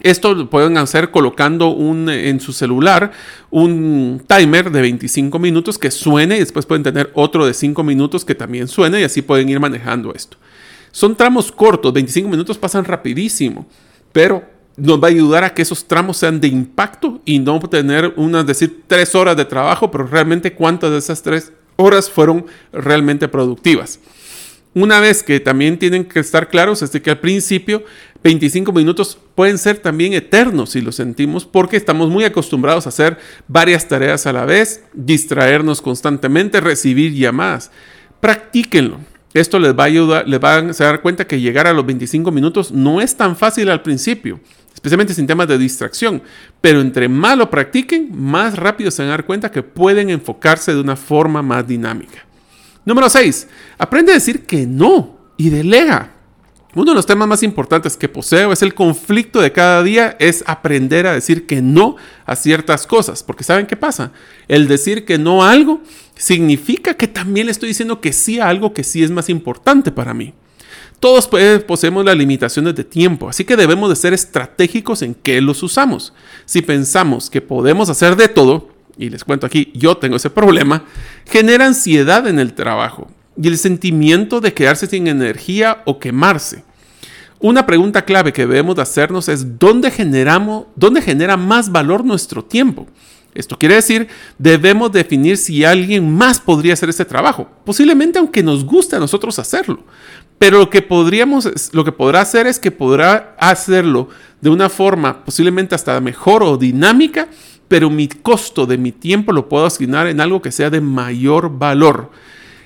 Esto 0.00 0.34
lo 0.34 0.50
pueden 0.50 0.76
hacer 0.76 1.10
colocando 1.10 1.68
un, 1.68 2.10
en 2.10 2.38
su 2.38 2.52
celular 2.52 3.12
un 3.50 4.22
timer 4.28 4.70
de 4.70 4.82
25 4.82 5.38
minutos 5.38 5.78
que 5.78 5.90
suene 5.90 6.36
y 6.36 6.40
después 6.40 6.66
pueden 6.66 6.82
tener 6.82 7.10
otro 7.14 7.46
de 7.46 7.54
5 7.54 7.82
minutos 7.82 8.22
que 8.22 8.34
también 8.34 8.68
suene 8.68 9.00
y 9.00 9.04
así 9.04 9.22
pueden 9.22 9.48
ir 9.48 9.60
manejando 9.60 10.12
esto. 10.12 10.36
Son 10.94 11.16
tramos 11.16 11.50
cortos, 11.50 11.92
25 11.92 12.28
minutos 12.28 12.56
pasan 12.56 12.84
rapidísimo, 12.84 13.66
pero 14.12 14.44
nos 14.76 15.02
va 15.02 15.08
a 15.08 15.10
ayudar 15.10 15.42
a 15.42 15.52
que 15.52 15.62
esos 15.62 15.88
tramos 15.88 16.18
sean 16.18 16.40
de 16.40 16.46
impacto 16.46 17.20
y 17.24 17.40
no 17.40 17.58
tener 17.58 18.12
unas, 18.14 18.46
decir, 18.46 18.84
tres 18.86 19.16
horas 19.16 19.36
de 19.36 19.44
trabajo, 19.44 19.90
pero 19.90 20.06
realmente 20.06 20.52
cuántas 20.52 20.92
de 20.92 20.98
esas 20.98 21.20
tres 21.20 21.52
horas 21.74 22.08
fueron 22.08 22.46
realmente 22.72 23.26
productivas. 23.26 23.98
Una 24.72 25.00
vez 25.00 25.24
que 25.24 25.40
también 25.40 25.80
tienen 25.80 26.04
que 26.04 26.20
estar 26.20 26.48
claros 26.48 26.80
es 26.80 26.90
que 26.90 27.10
al 27.10 27.18
principio 27.18 27.82
25 28.22 28.70
minutos 28.70 29.18
pueden 29.34 29.58
ser 29.58 29.78
también 29.78 30.12
eternos 30.12 30.70
si 30.70 30.80
lo 30.80 30.92
sentimos 30.92 31.44
porque 31.44 31.76
estamos 31.76 32.08
muy 32.08 32.22
acostumbrados 32.22 32.86
a 32.86 32.90
hacer 32.90 33.18
varias 33.48 33.88
tareas 33.88 34.28
a 34.28 34.32
la 34.32 34.44
vez, 34.44 34.84
distraernos 34.92 35.82
constantemente, 35.82 36.60
recibir 36.60 37.14
llamadas. 37.14 37.72
Practíquenlo. 38.20 39.00
Esto 39.34 39.58
les 39.58 39.76
va 39.76 39.82
a 39.82 39.86
ayudar, 39.86 40.26
les 40.26 40.40
van 40.40 40.70
a 40.70 40.72
dar 40.72 41.02
cuenta 41.02 41.26
que 41.26 41.40
llegar 41.40 41.66
a 41.66 41.72
los 41.72 41.84
25 41.84 42.30
minutos 42.30 42.72
no 42.72 43.00
es 43.00 43.16
tan 43.16 43.36
fácil 43.36 43.68
al 43.68 43.82
principio 43.82 44.40
especialmente 44.84 45.14
sin 45.14 45.26
temas 45.26 45.48
de 45.48 45.56
distracción. 45.56 46.22
Pero 46.60 46.82
entre 46.82 47.08
más 47.08 47.38
lo 47.38 47.48
practiquen, 47.48 48.10
más 48.12 48.54
rápido 48.54 48.90
se 48.90 49.00
van 49.00 49.08
a 49.08 49.12
dar 49.12 49.24
cuenta 49.24 49.50
que 49.50 49.62
pueden 49.62 50.10
enfocarse 50.10 50.74
de 50.74 50.80
una 50.80 50.94
forma 50.94 51.40
más 51.40 51.66
dinámica. 51.66 52.26
Número 52.84 53.08
6. 53.08 53.48
Aprende 53.78 54.12
a 54.12 54.16
decir 54.16 54.44
que 54.44 54.66
no 54.66 55.18
y 55.38 55.48
delega. 55.48 56.13
Uno 56.74 56.90
de 56.90 56.96
los 56.96 57.06
temas 57.06 57.28
más 57.28 57.44
importantes 57.44 57.96
que 57.96 58.08
poseo 58.08 58.52
es 58.52 58.60
el 58.62 58.74
conflicto 58.74 59.40
de 59.40 59.52
cada 59.52 59.82
día, 59.84 60.16
es 60.18 60.42
aprender 60.46 61.06
a 61.06 61.12
decir 61.12 61.46
que 61.46 61.62
no 61.62 61.94
a 62.26 62.34
ciertas 62.34 62.88
cosas, 62.88 63.22
porque 63.22 63.44
¿saben 63.44 63.66
qué 63.66 63.76
pasa? 63.76 64.10
El 64.48 64.66
decir 64.66 65.04
que 65.04 65.16
no 65.16 65.44
a 65.44 65.52
algo 65.52 65.82
significa 66.16 66.94
que 66.94 67.06
también 67.06 67.46
le 67.46 67.52
estoy 67.52 67.68
diciendo 67.68 68.00
que 68.00 68.12
sí 68.12 68.40
a 68.40 68.48
algo 68.48 68.74
que 68.74 68.82
sí 68.82 69.04
es 69.04 69.12
más 69.12 69.28
importante 69.28 69.92
para 69.92 70.14
mí. 70.14 70.34
Todos 70.98 71.28
poseemos 71.66 72.04
las 72.04 72.16
limitaciones 72.16 72.74
de 72.74 72.82
tiempo, 72.82 73.28
así 73.28 73.44
que 73.44 73.56
debemos 73.56 73.88
de 73.88 73.96
ser 73.96 74.12
estratégicos 74.12 75.02
en 75.02 75.14
qué 75.14 75.40
los 75.40 75.62
usamos. 75.62 76.12
Si 76.44 76.60
pensamos 76.60 77.30
que 77.30 77.40
podemos 77.40 77.88
hacer 77.88 78.16
de 78.16 78.28
todo, 78.28 78.70
y 78.96 79.10
les 79.10 79.22
cuento 79.22 79.46
aquí, 79.46 79.70
yo 79.74 79.96
tengo 79.98 80.16
ese 80.16 80.30
problema, 80.30 80.84
genera 81.24 81.66
ansiedad 81.66 82.26
en 82.26 82.40
el 82.40 82.54
trabajo 82.54 83.10
y 83.36 83.48
el 83.48 83.58
sentimiento 83.58 84.40
de 84.40 84.54
quedarse 84.54 84.86
sin 84.86 85.06
energía 85.06 85.82
o 85.84 85.98
quemarse. 85.98 86.64
Una 87.40 87.66
pregunta 87.66 88.04
clave 88.04 88.32
que 88.32 88.46
debemos 88.46 88.76
de 88.76 88.82
hacernos 88.82 89.28
es 89.28 89.58
¿dónde, 89.58 89.90
generamos, 89.90 90.66
dónde 90.76 91.02
genera 91.02 91.36
más 91.36 91.70
valor 91.70 92.04
nuestro 92.04 92.44
tiempo? 92.44 92.86
Esto 93.34 93.58
quiere 93.58 93.74
decir, 93.74 94.06
debemos 94.38 94.92
definir 94.92 95.36
si 95.36 95.64
alguien 95.64 96.10
más 96.16 96.38
podría 96.40 96.74
hacer 96.74 96.88
este 96.88 97.04
trabajo, 97.04 97.48
posiblemente 97.64 98.18
aunque 98.18 98.44
nos 98.44 98.64
guste 98.64 98.94
a 98.94 99.00
nosotros 99.00 99.38
hacerlo. 99.40 99.80
Pero 100.38 100.58
lo 100.58 100.70
que 100.70 100.82
podríamos, 100.82 101.72
lo 101.72 101.84
que 101.84 101.92
podrá 101.92 102.20
hacer 102.20 102.46
es 102.46 102.60
que 102.60 102.70
podrá 102.70 103.34
hacerlo 103.38 104.08
de 104.40 104.50
una 104.50 104.68
forma 104.68 105.24
posiblemente 105.24 105.74
hasta 105.74 106.00
mejor 106.00 106.44
o 106.44 106.56
dinámica, 106.56 107.28
pero 107.66 107.90
mi 107.90 108.06
costo 108.08 108.66
de 108.66 108.78
mi 108.78 108.92
tiempo 108.92 109.32
lo 109.32 109.48
puedo 109.48 109.66
asignar 109.66 110.06
en 110.06 110.20
algo 110.20 110.40
que 110.40 110.52
sea 110.52 110.70
de 110.70 110.80
mayor 110.80 111.58
valor. 111.58 112.10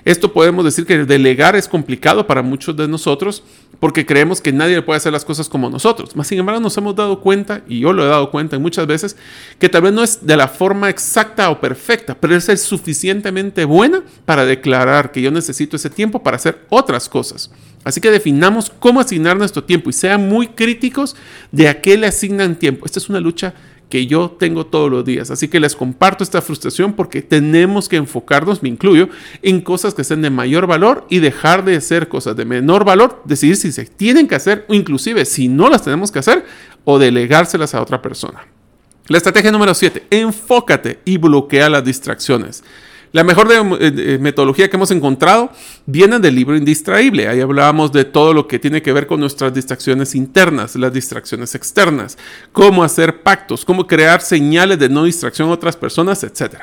Esto 0.04 0.32
podemos 0.32 0.64
decir 0.64 0.86
que 0.86 1.04
delegar 1.04 1.56
es 1.56 1.68
complicado 1.68 2.26
para 2.26 2.42
muchos 2.42 2.76
de 2.76 2.88
nosotros 2.88 3.42
porque 3.80 4.04
creemos 4.04 4.40
que 4.40 4.52
nadie 4.52 4.82
puede 4.82 4.96
hacer 4.96 5.12
las 5.12 5.24
cosas 5.24 5.48
como 5.48 5.70
nosotros. 5.70 6.16
Más 6.16 6.26
sin 6.26 6.38
embargo, 6.38 6.60
nos 6.60 6.76
hemos 6.76 6.96
dado 6.96 7.20
cuenta, 7.20 7.62
y 7.68 7.80
yo 7.80 7.92
lo 7.92 8.04
he 8.04 8.08
dado 8.08 8.30
cuenta 8.30 8.58
muchas 8.58 8.86
veces, 8.86 9.16
que 9.58 9.68
tal 9.68 9.82
vez 9.82 9.92
no 9.92 10.02
es 10.02 10.26
de 10.26 10.36
la 10.36 10.48
forma 10.48 10.88
exacta 10.88 11.50
o 11.50 11.60
perfecta, 11.60 12.16
pero 12.18 12.34
es 12.34 12.62
suficientemente 12.62 13.64
buena 13.64 14.02
para 14.24 14.44
declarar 14.44 15.12
que 15.12 15.22
yo 15.22 15.30
necesito 15.30 15.76
ese 15.76 15.90
tiempo 15.90 16.22
para 16.22 16.36
hacer 16.36 16.64
otras 16.70 17.08
cosas. 17.08 17.50
Así 17.84 18.00
que 18.00 18.10
definamos 18.10 18.72
cómo 18.80 19.00
asignar 19.00 19.36
nuestro 19.36 19.62
tiempo 19.62 19.90
y 19.90 19.92
sean 19.92 20.28
muy 20.28 20.48
críticos 20.48 21.14
de 21.52 21.68
a 21.68 21.80
qué 21.80 21.96
le 21.96 22.08
asignan 22.08 22.56
tiempo. 22.56 22.84
Esta 22.84 22.98
es 22.98 23.08
una 23.08 23.20
lucha 23.20 23.54
que 23.88 24.06
yo 24.06 24.30
tengo 24.38 24.66
todos 24.66 24.90
los 24.90 25.04
días. 25.04 25.30
Así 25.30 25.48
que 25.48 25.60
les 25.60 25.74
comparto 25.74 26.22
esta 26.22 26.42
frustración 26.42 26.92
porque 26.92 27.22
tenemos 27.22 27.88
que 27.88 27.96
enfocarnos, 27.96 28.62
me 28.62 28.68
incluyo, 28.68 29.08
en 29.42 29.60
cosas 29.60 29.94
que 29.94 30.04
sean 30.04 30.22
de 30.22 30.30
mayor 30.30 30.66
valor 30.66 31.06
y 31.08 31.20
dejar 31.20 31.64
de 31.64 31.76
hacer 31.76 32.08
cosas 32.08 32.36
de 32.36 32.44
menor 32.44 32.84
valor, 32.84 33.22
decidir 33.24 33.56
si 33.56 33.72
se 33.72 33.86
tienen 33.86 34.28
que 34.28 34.34
hacer 34.34 34.64
o 34.68 34.74
inclusive 34.74 35.24
si 35.24 35.48
no 35.48 35.70
las 35.70 35.82
tenemos 35.82 36.12
que 36.12 36.18
hacer 36.18 36.44
o 36.84 36.98
delegárselas 36.98 37.74
a 37.74 37.82
otra 37.82 38.02
persona. 38.02 38.46
La 39.08 39.16
estrategia 39.16 39.50
número 39.50 39.72
7, 39.72 40.08
enfócate 40.10 41.00
y 41.06 41.16
bloquea 41.16 41.70
las 41.70 41.84
distracciones. 41.84 42.62
La 43.12 43.24
mejor 43.24 43.48
eh, 43.50 44.18
metodología 44.20 44.68
que 44.68 44.76
hemos 44.76 44.90
encontrado 44.90 45.50
viene 45.86 46.18
del 46.18 46.34
libro 46.34 46.56
Indistraíble. 46.56 47.28
Ahí 47.28 47.40
hablábamos 47.40 47.92
de 47.92 48.04
todo 48.04 48.34
lo 48.34 48.46
que 48.46 48.58
tiene 48.58 48.82
que 48.82 48.92
ver 48.92 49.06
con 49.06 49.20
nuestras 49.20 49.54
distracciones 49.54 50.14
internas, 50.14 50.76
las 50.76 50.92
distracciones 50.92 51.54
externas, 51.54 52.18
cómo 52.52 52.84
hacer 52.84 53.22
pactos, 53.22 53.64
cómo 53.64 53.86
crear 53.86 54.20
señales 54.20 54.78
de 54.78 54.88
no 54.88 55.04
distracción 55.04 55.48
a 55.48 55.52
otras 55.52 55.76
personas, 55.76 56.22
etc. 56.22 56.56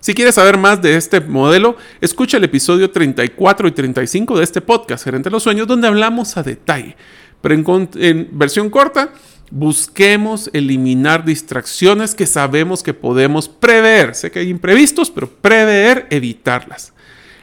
Si 0.00 0.14
quieres 0.14 0.36
saber 0.36 0.56
más 0.56 0.80
de 0.80 0.96
este 0.96 1.20
modelo, 1.20 1.76
escucha 2.00 2.38
el 2.38 2.44
episodio 2.44 2.90
34 2.90 3.68
y 3.68 3.72
35 3.72 4.38
de 4.38 4.44
este 4.44 4.62
podcast, 4.62 5.04
Gerente 5.04 5.28
de 5.28 5.32
los 5.32 5.42
Sueños, 5.42 5.66
donde 5.66 5.88
hablamos 5.88 6.38
a 6.38 6.42
detalle. 6.42 6.96
Pero 7.42 7.54
en 7.54 8.28
versión 8.32 8.70
corta, 8.70 9.12
Busquemos 9.50 10.48
eliminar 10.52 11.24
distracciones 11.24 12.14
que 12.14 12.26
sabemos 12.26 12.82
que 12.84 12.94
podemos 12.94 13.48
prever. 13.48 14.14
Sé 14.14 14.30
que 14.30 14.38
hay 14.38 14.48
imprevistos, 14.48 15.10
pero 15.10 15.28
prever, 15.28 16.06
evitarlas. 16.10 16.92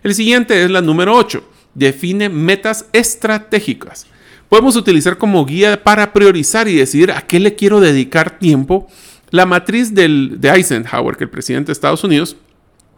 El 0.03 0.15
siguiente 0.15 0.63
es 0.63 0.71
la 0.71 0.81
número 0.81 1.15
8. 1.15 1.43
Define 1.73 2.29
metas 2.29 2.85
estratégicas. 2.93 4.07
Podemos 4.47 4.77
utilizar 4.77 5.17
como 5.17 5.45
guía 5.45 5.83
para 5.83 6.13
priorizar 6.13 6.69
y 6.69 6.75
decidir 6.75 7.11
a 7.11 7.21
qué 7.21 7.41
le 7.41 7.55
quiero 7.55 7.81
dedicar 7.81 8.39
tiempo 8.39 8.87
la 9.29 9.45
matriz 9.45 9.93
del, 9.93 10.39
de 10.39 10.49
Eisenhower, 10.49 11.17
que 11.17 11.25
el 11.25 11.29
presidente 11.29 11.67
de 11.67 11.73
Estados 11.73 12.05
Unidos, 12.05 12.37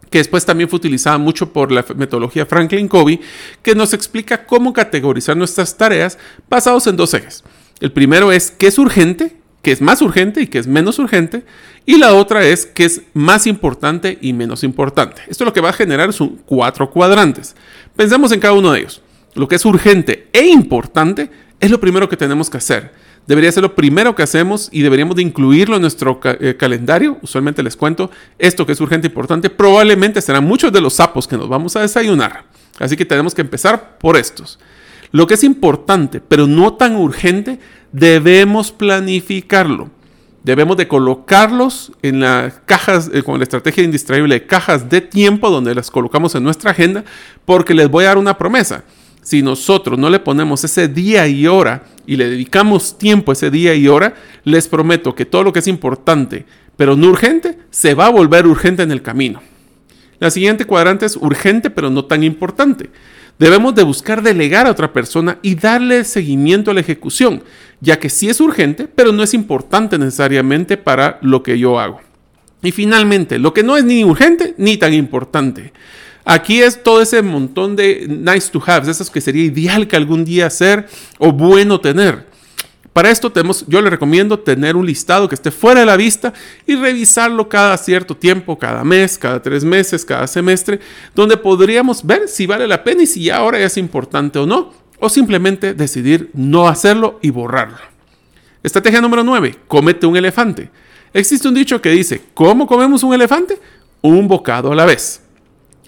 que 0.08 0.18
después 0.18 0.46
también 0.46 0.68
fue 0.68 0.76
utilizada 0.76 1.18
mucho 1.18 1.52
por 1.52 1.72
la 1.72 1.84
metodología 1.96 2.46
Franklin 2.46 2.86
Covey, 2.86 3.20
que 3.62 3.74
nos 3.74 3.92
explica 3.92 4.46
cómo 4.46 4.72
categorizar 4.72 5.36
nuestras 5.36 5.76
tareas 5.76 6.16
basados 6.48 6.86
en 6.86 6.96
dos 6.96 7.12
ejes. 7.14 7.42
El 7.80 7.92
primero 7.92 8.30
es 8.30 8.50
qué 8.50 8.66
es 8.66 8.78
urgente, 8.78 9.36
qué 9.62 9.72
es 9.72 9.80
más 9.80 10.02
urgente 10.02 10.42
y 10.42 10.46
qué 10.46 10.58
es 10.58 10.66
menos 10.66 10.98
urgente. 10.98 11.44
Y 11.86 11.96
la 11.96 12.14
otra 12.14 12.44
es 12.44 12.66
qué 12.66 12.84
es 12.84 13.02
más 13.14 13.46
importante 13.46 14.18
y 14.20 14.32
menos 14.32 14.62
importante. 14.64 15.22
Esto 15.28 15.44
lo 15.44 15.52
que 15.52 15.60
va 15.60 15.70
a 15.70 15.74
generar 15.74 16.12
son 16.12 16.40
cuatro 16.44 16.90
cuadrantes. 16.90 17.56
Pensemos 17.96 18.32
en 18.32 18.40
cada 18.40 18.54
uno 18.54 18.72
de 18.72 18.80
ellos. 18.80 19.02
Lo 19.34 19.48
que 19.48 19.56
es 19.56 19.64
urgente 19.64 20.28
e 20.32 20.46
importante 20.46 21.30
es 21.58 21.70
lo 21.70 21.80
primero 21.80 22.08
que 22.08 22.16
tenemos 22.16 22.50
que 22.50 22.58
hacer. 22.58 22.92
Debería 23.26 23.52
ser 23.52 23.62
lo 23.62 23.74
primero 23.74 24.14
que 24.14 24.22
hacemos 24.22 24.68
y 24.72 24.82
deberíamos 24.82 25.16
de 25.16 25.22
incluirlo 25.22 25.76
en 25.76 25.82
nuestro 25.82 26.20
eh, 26.24 26.56
calendario. 26.58 27.18
Usualmente 27.22 27.62
les 27.62 27.76
cuento 27.76 28.10
esto 28.38 28.66
que 28.66 28.72
es 28.72 28.80
urgente 28.80 29.06
e 29.06 29.10
importante. 29.10 29.50
Probablemente 29.50 30.20
serán 30.20 30.44
muchos 30.44 30.72
de 30.72 30.80
los 30.80 30.94
sapos 30.94 31.28
que 31.28 31.36
nos 31.36 31.48
vamos 31.48 31.76
a 31.76 31.80
desayunar. 31.80 32.44
Así 32.78 32.96
que 32.96 33.04
tenemos 33.04 33.34
que 33.34 33.42
empezar 33.42 33.98
por 33.98 34.16
estos. 34.16 34.58
Lo 35.12 35.26
que 35.26 35.34
es 35.34 35.44
importante, 35.44 36.20
pero 36.20 36.46
no 36.46 36.74
tan 36.74 36.96
urgente, 36.96 37.58
debemos 37.92 38.72
planificarlo. 38.72 39.90
Debemos 40.42 40.76
de 40.76 40.88
colocarlos 40.88 41.92
en 42.00 42.20
las 42.20 42.54
cajas, 42.64 43.10
eh, 43.12 43.22
con 43.22 43.38
la 43.38 43.42
estrategia 43.42 43.84
indistraíble 43.84 44.36
de 44.36 44.46
cajas 44.46 44.88
de 44.88 45.00
tiempo, 45.02 45.50
donde 45.50 45.74
las 45.74 45.90
colocamos 45.90 46.34
en 46.34 46.44
nuestra 46.44 46.70
agenda, 46.70 47.04
porque 47.44 47.74
les 47.74 47.90
voy 47.90 48.04
a 48.04 48.08
dar 48.08 48.18
una 48.18 48.38
promesa. 48.38 48.84
Si 49.22 49.42
nosotros 49.42 49.98
no 49.98 50.08
le 50.08 50.18
ponemos 50.18 50.64
ese 50.64 50.88
día 50.88 51.26
y 51.28 51.46
hora 51.46 51.84
y 52.06 52.16
le 52.16 52.30
dedicamos 52.30 52.96
tiempo 52.96 53.32
ese 53.32 53.50
día 53.50 53.74
y 53.74 53.86
hora, 53.86 54.14
les 54.44 54.66
prometo 54.66 55.14
que 55.14 55.26
todo 55.26 55.44
lo 55.44 55.52
que 55.52 55.58
es 55.58 55.68
importante, 55.68 56.46
pero 56.76 56.96
no 56.96 57.08
urgente, 57.08 57.58
se 57.70 57.94
va 57.94 58.06
a 58.06 58.10
volver 58.10 58.46
urgente 58.46 58.82
en 58.82 58.92
el 58.92 59.02
camino. 59.02 59.42
La 60.20 60.30
siguiente 60.30 60.64
cuadrante 60.64 61.04
es 61.04 61.16
urgente, 61.16 61.68
pero 61.68 61.90
no 61.90 62.06
tan 62.06 62.22
importante. 62.22 62.90
Debemos 63.40 63.74
de 63.74 63.84
buscar 63.84 64.20
delegar 64.20 64.66
a 64.66 64.70
otra 64.70 64.92
persona 64.92 65.38
y 65.40 65.54
darle 65.54 66.04
seguimiento 66.04 66.70
a 66.70 66.74
la 66.74 66.80
ejecución, 66.80 67.42
ya 67.80 67.98
que 67.98 68.10
sí 68.10 68.28
es 68.28 68.38
urgente, 68.38 68.86
pero 68.86 69.12
no 69.12 69.22
es 69.22 69.32
importante 69.32 69.96
necesariamente 69.96 70.76
para 70.76 71.18
lo 71.22 71.42
que 71.42 71.58
yo 71.58 71.80
hago. 71.80 72.02
Y 72.62 72.70
finalmente, 72.70 73.38
lo 73.38 73.54
que 73.54 73.62
no 73.62 73.78
es 73.78 73.84
ni 73.84 74.04
urgente 74.04 74.54
ni 74.58 74.76
tan 74.76 74.92
importante. 74.92 75.72
Aquí 76.26 76.60
es 76.60 76.82
todo 76.82 77.00
ese 77.00 77.22
montón 77.22 77.76
de 77.76 78.06
nice 78.06 78.50
to 78.50 78.62
have, 78.66 78.90
esas 78.90 79.08
que 79.08 79.22
sería 79.22 79.44
ideal 79.44 79.88
que 79.88 79.96
algún 79.96 80.26
día 80.26 80.44
hacer 80.44 80.86
o 81.16 81.32
bueno 81.32 81.80
tener. 81.80 82.26
Para 83.00 83.12
esto 83.12 83.32
tenemos, 83.32 83.64
yo 83.66 83.80
le 83.80 83.88
recomiendo 83.88 84.38
tener 84.40 84.76
un 84.76 84.84
listado 84.84 85.26
que 85.26 85.34
esté 85.34 85.50
fuera 85.50 85.80
de 85.80 85.86
la 85.86 85.96
vista 85.96 86.34
y 86.66 86.74
revisarlo 86.74 87.48
cada 87.48 87.78
cierto 87.78 88.14
tiempo, 88.14 88.58
cada 88.58 88.84
mes, 88.84 89.16
cada 89.16 89.40
tres 89.40 89.64
meses, 89.64 90.04
cada 90.04 90.26
semestre, 90.26 90.80
donde 91.14 91.38
podríamos 91.38 92.04
ver 92.04 92.28
si 92.28 92.44
vale 92.46 92.68
la 92.68 92.84
pena 92.84 93.04
y 93.04 93.06
si 93.06 93.30
ahora 93.30 93.58
es 93.58 93.78
importante 93.78 94.38
o 94.38 94.44
no, 94.44 94.74
o 94.98 95.08
simplemente 95.08 95.72
decidir 95.72 96.28
no 96.34 96.68
hacerlo 96.68 97.18
y 97.22 97.30
borrarlo. 97.30 97.78
Estrategia 98.62 99.00
número 99.00 99.24
9. 99.24 99.60
Comete 99.66 100.04
un 100.04 100.18
elefante. 100.18 100.68
Existe 101.14 101.48
un 101.48 101.54
dicho 101.54 101.80
que 101.80 101.88
dice, 101.88 102.20
¿cómo 102.34 102.66
comemos 102.66 103.02
un 103.02 103.14
elefante? 103.14 103.58
Un 104.02 104.28
bocado 104.28 104.72
a 104.72 104.74
la 104.74 104.84
vez. 104.84 105.22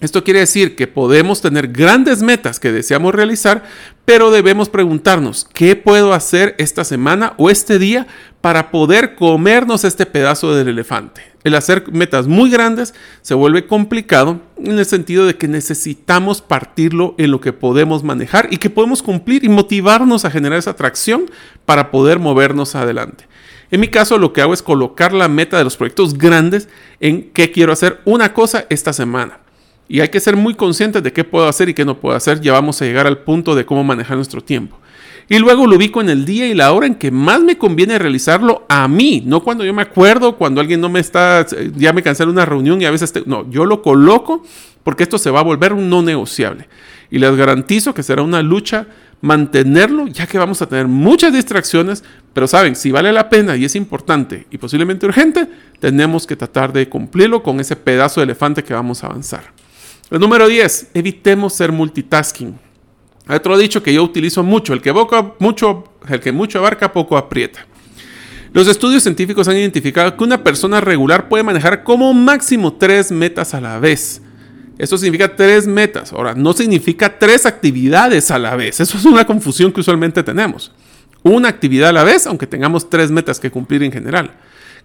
Esto 0.03 0.25
quiere 0.25 0.41
decir 0.41 0.75
que 0.75 0.89
podemos 0.89 1.43
tener 1.43 1.69
grandes 1.69 2.23
metas 2.23 2.59
que 2.59 2.73
deseamos 2.73 3.15
realizar, 3.15 3.63
pero 4.05 4.33
debemos 4.33 4.69
preguntarnos, 4.69 5.47
¿qué 5.55 5.77
puedo 5.77 6.13
hacer 6.13 6.57
esta 6.59 6.83
semana 6.83 7.35
o 7.37 7.51
este 7.51 7.79
día 7.79 8.09
para 8.41 8.73
poder 8.73 9.15
comernos 9.15 9.85
este 9.85 10.05
pedazo 10.05 10.57
del 10.57 10.67
elefante? 10.67 11.23
El 11.45 11.55
hacer 11.55 11.85
metas 11.93 12.27
muy 12.27 12.51
grandes 12.51 12.95
se 13.21 13.35
vuelve 13.35 13.69
complicado 13.69 14.41
en 14.59 14.77
el 14.77 14.87
sentido 14.87 15.25
de 15.25 15.37
que 15.37 15.47
necesitamos 15.47 16.43
partirlo 16.43 17.15
en 17.17 17.31
lo 17.31 17.41
que 17.41 17.53
podemos 17.53 18.03
manejar 18.03 18.49
y 18.51 18.57
que 18.57 18.71
podemos 18.71 19.05
cumplir 19.05 19.45
y 19.45 19.49
motivarnos 19.49 20.25
a 20.25 20.33
generar 20.33 20.59
esa 20.59 20.71
atracción 20.71 21.31
para 21.65 21.93
poder 21.93 22.19
movernos 22.19 22.75
adelante. 22.75 23.29
En 23.71 23.79
mi 23.79 23.87
caso 23.87 24.19
lo 24.19 24.33
que 24.33 24.43
hago 24.43 24.53
es 24.53 24.63
colocar 24.63 25.13
la 25.13 25.29
meta 25.29 25.59
de 25.59 25.65
los 25.65 25.77
proyectos 25.77 26.19
grandes 26.19 26.69
en 26.99 27.31
qué 27.31 27.53
quiero 27.53 27.73
hacer 27.73 28.01
una 28.05 28.35
cosa 28.35 28.67
esta 28.69 28.93
semana 28.93 29.42
y 29.93 30.01
hay 30.01 30.09
que 30.09 30.21
ser 30.21 30.37
muy 30.37 30.55
conscientes 30.55 31.03
de 31.03 31.13
qué 31.13 31.23
puedo 31.23 31.47
hacer 31.47 31.69
y 31.69 31.75
qué 31.75 31.85
no 31.85 32.01
puedo 32.01 32.17
hacer. 32.17 32.41
Ya 32.41 32.55
vamos 32.55 32.81
a 32.81 32.87
llegar 32.87 33.07
al 33.07 33.19
punto 33.19 33.55
de 33.55 33.67
cómo 33.67 33.85
manejar 33.85 34.17
nuestro 34.17 34.41
tiempo. 34.41 34.79
Y 35.29 35.39
luego 35.39 35.67
lo 35.67 35.77
ubico 35.77 36.01
en 36.01 36.09
el 36.09 36.25
día 36.25 36.47
y 36.47 36.55
la 36.55 36.73
hora 36.73 36.87
en 36.87 36.95
que 36.95 37.11
más 37.11 37.43
me 37.43 37.59
conviene 37.59 37.99
realizarlo 37.99 38.65
a 38.71 38.89
mí, 38.89 39.23
no 39.27 39.43
cuando 39.43 39.67
yo 39.67 39.75
me 39.75 39.83
acuerdo, 39.83 40.39
cuando 40.39 40.63
alguien 40.63 40.81
no 40.81 40.89
me 40.89 40.99
está, 40.99 41.45
ya 41.77 41.93
me 41.93 42.03
cancela 42.03 42.31
una 42.31 42.47
reunión 42.47 42.81
y 42.81 42.87
a 42.87 42.91
veces, 42.91 43.13
no, 43.27 43.51
yo 43.51 43.67
lo 43.67 43.83
coloco 43.83 44.43
porque 44.83 45.03
esto 45.03 45.19
se 45.19 45.31
va 45.31 45.41
a 45.41 45.43
volver 45.43 45.75
un 45.75 45.91
no 45.91 46.01
negociable. 46.01 46.71
Y 47.11 47.19
les 47.19 47.37
garantizo 47.37 47.93
que 47.93 48.03
será 48.03 48.23
una 48.23 48.41
lucha 48.41 48.87
mantenerlo, 49.21 50.07
ya 50.07 50.27
que 50.27 50.39
vamos 50.39 50.63
a 50.63 50.69
tener 50.71 50.89
muchas 50.89 51.35
distracciones, 51.35 52.03
pero 52.33 52.47
saben, 52.47 52.77
si 52.77 52.93
vale 52.93 53.13
la 53.13 53.29
pena 53.29 53.59
y 53.59 53.67
es 53.67 53.77
importante 53.77 54.47
y 54.51 54.57
posiblemente 54.57 55.05
urgente, 55.05 55.47
tenemos 55.81 56.27
que 56.27 56.35
tratar 56.35 56.73
de 56.73 56.89
cumplirlo 56.89 57.43
con 57.43 57.61
ese 57.61 57.77
pedazo 57.77 58.21
de 58.21 58.25
elefante 58.25 58.65
que 58.65 58.73
vamos 58.73 59.05
a 59.05 59.09
avanzar. 59.09 59.62
El 60.13 60.21
número 60.21 60.47
10, 60.47 60.89
evitemos 60.93 61.55
ser 61.55 61.73
multitasking. 61.73 62.61
Hay 63.27 63.37
otro 63.37 63.57
dicho 63.57 63.83
que 63.83 63.95
yo 63.95 64.05
utilizo 64.05 64.43
mucho, 64.43 64.75
el 64.75 64.83
que, 64.83 64.93
mucho, 65.39 65.85
el 66.07 66.21
que 66.21 66.33
mucho 66.33 66.59
abarca, 66.59 66.93
poco 66.93 67.17
aprieta. 67.17 67.67
Los 68.53 68.69
estudios 68.69 69.03
científicos 69.05 69.49
han 69.49 69.57
identificado 69.57 70.15
que 70.15 70.23
una 70.23 70.45
persona 70.45 70.83
regular 70.83 71.31
puede 71.31 71.43
manejar 71.43 71.83
como 71.83 72.13
máximo 72.13 72.75
tres 72.75 73.11
metas 73.11 73.55
a 73.55 73.63
la 73.63 73.79
vez. 73.79 74.21
Eso 74.77 74.99
significa 74.99 75.35
tres 75.35 75.67
metas. 75.67 76.13
Ahora, 76.13 76.35
no 76.35 76.53
significa 76.53 77.19
tres 77.19 77.47
actividades 77.47 78.31
a 78.31 78.39
la 78.39 78.55
vez. 78.55 78.81
Eso 78.81 78.99
es 78.99 79.07
una 79.07 79.25
confusión 79.27 79.73
que 79.73 79.81
usualmente 79.81 80.23
tenemos. 80.23 80.73
Una 81.23 81.49
actividad 81.49 81.89
a 81.89 81.93
la 81.95 82.05
vez, 82.05 82.27
aunque 82.27 82.47
tengamos 82.47 82.91
tres 82.91 83.11
metas 83.11 83.41
que 83.41 83.51
cumplir 83.51 83.83
en 83.83 83.93
general. 83.93 84.33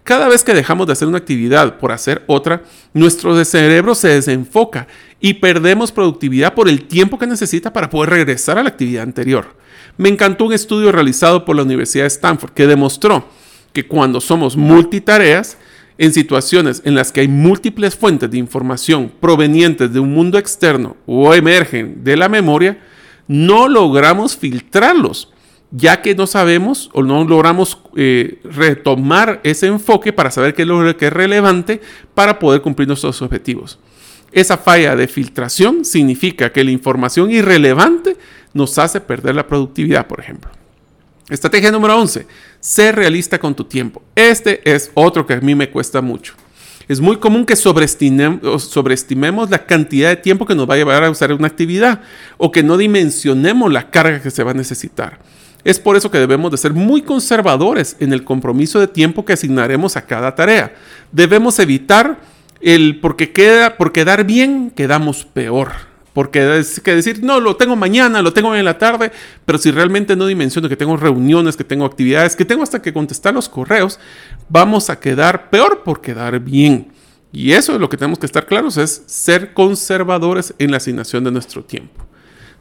Cada 0.08 0.26
vez 0.30 0.42
que 0.42 0.54
dejamos 0.54 0.86
de 0.86 0.94
hacer 0.94 1.06
una 1.06 1.18
actividad 1.18 1.76
por 1.76 1.92
hacer 1.92 2.24
otra, 2.28 2.62
nuestro 2.94 3.44
cerebro 3.44 3.94
se 3.94 4.08
desenfoca 4.08 4.88
y 5.20 5.34
perdemos 5.34 5.92
productividad 5.92 6.54
por 6.54 6.66
el 6.66 6.84
tiempo 6.86 7.18
que 7.18 7.26
necesita 7.26 7.74
para 7.74 7.90
poder 7.90 8.08
regresar 8.08 8.56
a 8.56 8.62
la 8.62 8.70
actividad 8.70 9.02
anterior. 9.02 9.54
Me 9.98 10.08
encantó 10.08 10.46
un 10.46 10.54
estudio 10.54 10.92
realizado 10.92 11.44
por 11.44 11.56
la 11.56 11.62
Universidad 11.62 12.04
de 12.04 12.08
Stanford 12.08 12.52
que 12.52 12.66
demostró 12.66 13.28
que 13.74 13.86
cuando 13.86 14.22
somos 14.22 14.56
multitareas, 14.56 15.58
en 15.98 16.14
situaciones 16.14 16.80
en 16.86 16.94
las 16.94 17.12
que 17.12 17.20
hay 17.20 17.28
múltiples 17.28 17.94
fuentes 17.94 18.30
de 18.30 18.38
información 18.38 19.12
provenientes 19.20 19.92
de 19.92 20.00
un 20.00 20.14
mundo 20.14 20.38
externo 20.38 20.96
o 21.04 21.34
emergen 21.34 22.02
de 22.02 22.16
la 22.16 22.30
memoria, 22.30 22.78
no 23.26 23.68
logramos 23.68 24.38
filtrarlos 24.38 25.34
ya 25.70 26.00
que 26.00 26.14
no 26.14 26.26
sabemos 26.26 26.90
o 26.92 27.02
no 27.02 27.24
logramos 27.24 27.78
eh, 27.96 28.40
retomar 28.44 29.40
ese 29.44 29.66
enfoque 29.66 30.12
para 30.12 30.30
saber 30.30 30.54
qué 30.54 30.62
es 30.62 30.68
lo 30.68 30.96
que 30.96 31.06
es 31.06 31.12
relevante 31.12 31.80
para 32.14 32.38
poder 32.38 32.62
cumplir 32.62 32.88
nuestros 32.88 33.20
objetivos. 33.20 33.78
Esa 34.32 34.56
falla 34.56 34.94
de 34.96 35.08
filtración 35.08 35.84
significa 35.84 36.52
que 36.52 36.64
la 36.64 36.70
información 36.70 37.30
irrelevante 37.30 38.16
nos 38.52 38.78
hace 38.78 39.00
perder 39.00 39.34
la 39.34 39.46
productividad, 39.46 40.06
por 40.06 40.20
ejemplo. 40.20 40.50
Estrategia 41.28 41.70
número 41.70 41.98
11. 41.98 42.26
Ser 42.60 42.96
realista 42.96 43.38
con 43.38 43.54
tu 43.54 43.64
tiempo. 43.64 44.02
Este 44.14 44.60
es 44.70 44.90
otro 44.94 45.26
que 45.26 45.34
a 45.34 45.40
mí 45.40 45.54
me 45.54 45.70
cuesta 45.70 46.00
mucho. 46.00 46.34
Es 46.88 47.00
muy 47.00 47.18
común 47.18 47.44
que 47.44 47.54
sobreestimemos 47.54 49.50
la 49.50 49.66
cantidad 49.66 50.08
de 50.08 50.16
tiempo 50.16 50.46
que 50.46 50.54
nos 50.54 50.68
va 50.68 50.72
a 50.74 50.78
llevar 50.78 51.04
a 51.04 51.10
usar 51.10 51.34
una 51.34 51.46
actividad 51.46 52.00
o 52.38 52.50
que 52.50 52.62
no 52.62 52.78
dimensionemos 52.78 53.70
la 53.70 53.90
carga 53.90 54.22
que 54.22 54.30
se 54.30 54.42
va 54.42 54.52
a 54.52 54.54
necesitar. 54.54 55.18
Es 55.64 55.78
por 55.78 55.96
eso 55.96 56.10
que 56.10 56.18
debemos 56.18 56.50
de 56.50 56.56
ser 56.56 56.72
muy 56.72 57.02
conservadores 57.02 57.96
en 58.00 58.12
el 58.12 58.24
compromiso 58.24 58.78
de 58.80 58.88
tiempo 58.88 59.24
que 59.24 59.32
asignaremos 59.32 59.96
a 59.96 60.06
cada 60.06 60.34
tarea. 60.34 60.74
Debemos 61.12 61.58
evitar 61.58 62.18
el 62.60 63.00
porque 63.00 63.32
queda 63.32 63.76
por 63.76 63.92
quedar 63.92 64.24
bien 64.24 64.70
quedamos 64.70 65.24
peor. 65.24 65.88
Porque 66.12 66.58
es 66.58 66.80
que 66.80 66.96
decir, 66.96 67.22
no, 67.22 67.38
lo 67.38 67.54
tengo 67.54 67.76
mañana, 67.76 68.22
lo 68.22 68.32
tengo 68.32 68.56
en 68.56 68.64
la 68.64 68.76
tarde, 68.76 69.12
pero 69.44 69.56
si 69.56 69.70
realmente 69.70 70.16
no 70.16 70.26
dimensiono 70.26 70.68
que 70.68 70.76
tengo 70.76 70.96
reuniones, 70.96 71.56
que 71.56 71.62
tengo 71.62 71.84
actividades, 71.84 72.34
que 72.34 72.44
tengo 72.44 72.64
hasta 72.64 72.82
que 72.82 72.92
contestar 72.92 73.34
los 73.34 73.48
correos, 73.48 74.00
vamos 74.48 74.90
a 74.90 74.98
quedar 74.98 75.48
peor 75.48 75.84
por 75.84 76.00
quedar 76.00 76.40
bien. 76.40 76.90
Y 77.30 77.52
eso 77.52 77.74
es 77.74 77.80
lo 77.80 77.88
que 77.88 77.96
tenemos 77.96 78.18
que 78.18 78.26
estar 78.26 78.46
claros, 78.46 78.76
es 78.78 79.02
ser 79.06 79.52
conservadores 79.52 80.54
en 80.58 80.72
la 80.72 80.78
asignación 80.78 81.22
de 81.22 81.30
nuestro 81.30 81.62
tiempo. 81.62 82.04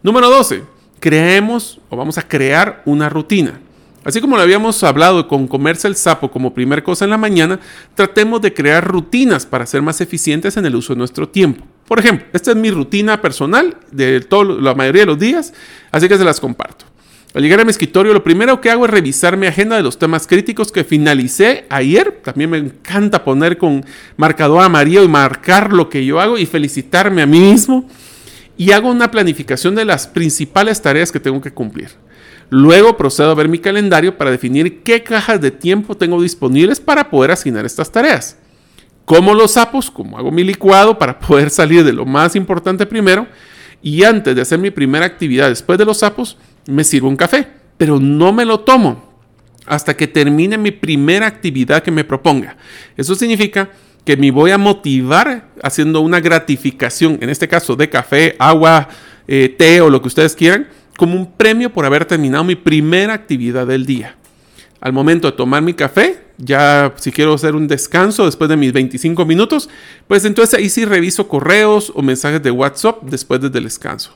Número 0.03 0.29
12, 0.29 0.61
creemos 0.99 1.79
o 1.89 1.97
vamos 1.97 2.17
a 2.17 2.27
crear 2.27 2.81
una 2.85 3.09
rutina. 3.09 3.59
Así 4.03 4.21
como 4.21 4.37
lo 4.37 4.41
habíamos 4.41 4.83
hablado 4.83 5.27
con 5.27 5.47
comerse 5.47 5.87
el 5.87 5.97
sapo 5.97 6.31
como 6.31 6.53
primer 6.53 6.81
cosa 6.81 7.03
en 7.03 7.11
la 7.11 7.17
mañana, 7.17 7.59
tratemos 7.93 8.41
de 8.41 8.53
crear 8.53 8.87
rutinas 8.87 9.45
para 9.45 9.65
ser 9.65 9.81
más 9.81 9.99
eficientes 9.99 10.55
en 10.55 10.65
el 10.65 10.75
uso 10.75 10.93
de 10.93 10.99
nuestro 10.99 11.27
tiempo. 11.27 11.65
Por 11.85 11.99
ejemplo, 11.99 12.25
esta 12.31 12.51
es 12.51 12.57
mi 12.57 12.71
rutina 12.71 13.21
personal 13.21 13.75
de 13.91 14.21
todo, 14.21 14.61
la 14.61 14.75
mayoría 14.75 15.01
de 15.01 15.07
los 15.07 15.19
días, 15.19 15.53
así 15.91 16.07
que 16.07 16.17
se 16.17 16.23
las 16.23 16.39
comparto. 16.39 16.85
Al 17.33 17.43
llegar 17.43 17.59
a 17.59 17.65
mi 17.65 17.71
escritorio, 17.71 18.13
lo 18.13 18.23
primero 18.23 18.61
que 18.61 18.71
hago 18.71 18.85
es 18.85 18.91
revisar 18.91 19.35
mi 19.35 19.45
agenda 19.45 19.75
de 19.75 19.83
los 19.83 19.99
temas 19.99 20.25
críticos 20.25 20.71
que 20.71 20.83
finalicé 20.83 21.65
ayer. 21.69 22.21
También 22.23 22.49
me 22.49 22.57
encanta 22.57 23.23
poner 23.23 23.57
con 23.57 23.85
marcador 24.15 24.63
amarillo 24.63 25.03
y 25.03 25.07
marcar 25.07 25.73
lo 25.73 25.89
que 25.89 26.05
yo 26.05 26.19
hago 26.19 26.37
y 26.37 26.45
felicitarme 26.45 27.21
a 27.21 27.25
mí 27.25 27.39
mismo. 27.39 27.87
Y 28.57 28.71
hago 28.71 28.89
una 28.89 29.11
planificación 29.11 29.75
de 29.75 29.85
las 29.85 30.07
principales 30.07 30.81
tareas 30.81 31.11
que 31.11 31.19
tengo 31.19 31.39
que 31.41 31.53
cumplir. 31.53 31.89
Luego 32.49 32.97
procedo 32.97 33.31
a 33.31 33.35
ver 33.35 33.49
mi 33.49 33.59
calendario 33.59 34.17
para 34.17 34.31
definir 34.31 34.81
qué 34.83 35.03
cajas 35.03 35.39
de 35.41 35.51
tiempo 35.51 35.95
tengo 35.95 36.21
disponibles 36.21 36.79
para 36.79 37.09
poder 37.09 37.31
asignar 37.31 37.65
estas 37.65 37.91
tareas. 37.91 38.37
Como 39.05 39.33
los 39.33 39.51
sapos, 39.51 39.91
como 39.91 40.17
hago 40.17 40.31
mi 40.31 40.43
licuado 40.43 40.97
para 40.97 41.19
poder 41.19 41.49
salir 41.49 41.83
de 41.83 41.93
lo 41.93 42.05
más 42.05 42.35
importante 42.35 42.85
primero. 42.85 43.27
Y 43.81 44.03
antes 44.03 44.35
de 44.35 44.41
hacer 44.41 44.59
mi 44.59 44.71
primera 44.71 45.05
actividad 45.05 45.49
después 45.49 45.77
de 45.77 45.85
los 45.85 45.99
sapos, 45.99 46.37
me 46.65 46.83
sirvo 46.83 47.09
un 47.09 47.15
café. 47.15 47.47
Pero 47.77 47.99
no 47.99 48.33
me 48.33 48.43
lo 48.43 48.61
tomo 48.61 49.07
hasta 49.67 49.95
que 49.95 50.07
termine 50.07 50.57
mi 50.57 50.71
primera 50.71 51.27
actividad 51.27 51.83
que 51.83 51.91
me 51.91 52.05
proponga. 52.05 52.57
Eso 52.95 53.13
significa 53.13 53.69
que 54.07 54.15
me 54.15 54.31
voy 54.31 54.51
a 54.51 54.57
motivar 54.57 55.49
haciendo 55.61 55.99
una 55.99 56.21
gratificación, 56.21 57.17
en 57.19 57.29
este 57.29 57.49
caso 57.49 57.75
de 57.75 57.89
café, 57.89 58.37
agua, 58.39 58.87
eh, 59.27 59.53
té 59.57 59.81
o 59.81 59.89
lo 59.89 60.01
que 60.01 60.07
ustedes 60.07 60.33
quieran, 60.33 60.69
como 60.95 61.17
un 61.17 61.33
premio 61.33 61.73
por 61.73 61.83
haber 61.83 62.05
terminado 62.05 62.45
mi 62.45 62.55
primera 62.55 63.13
actividad 63.13 63.67
del 63.67 63.85
día. 63.85 64.15
Al 64.79 64.93
momento 64.93 65.29
de 65.29 65.35
tomar 65.35 65.61
mi 65.61 65.73
café, 65.73 66.23
ya 66.37 66.93
si 66.95 67.11
quiero 67.11 67.33
hacer 67.33 67.53
un 67.53 67.67
descanso 67.67 68.23
después 68.23 68.49
de 68.49 68.55
mis 68.55 68.71
25 68.71 69.25
minutos, 69.25 69.69
pues 70.07 70.23
entonces 70.23 70.57
ahí 70.57 70.69
sí 70.69 70.85
reviso 70.85 71.27
correos 71.27 71.91
o 71.93 72.01
mensajes 72.01 72.41
de 72.41 72.51
WhatsApp 72.51 73.03
después 73.03 73.41
del 73.41 73.65
descanso. 73.65 74.15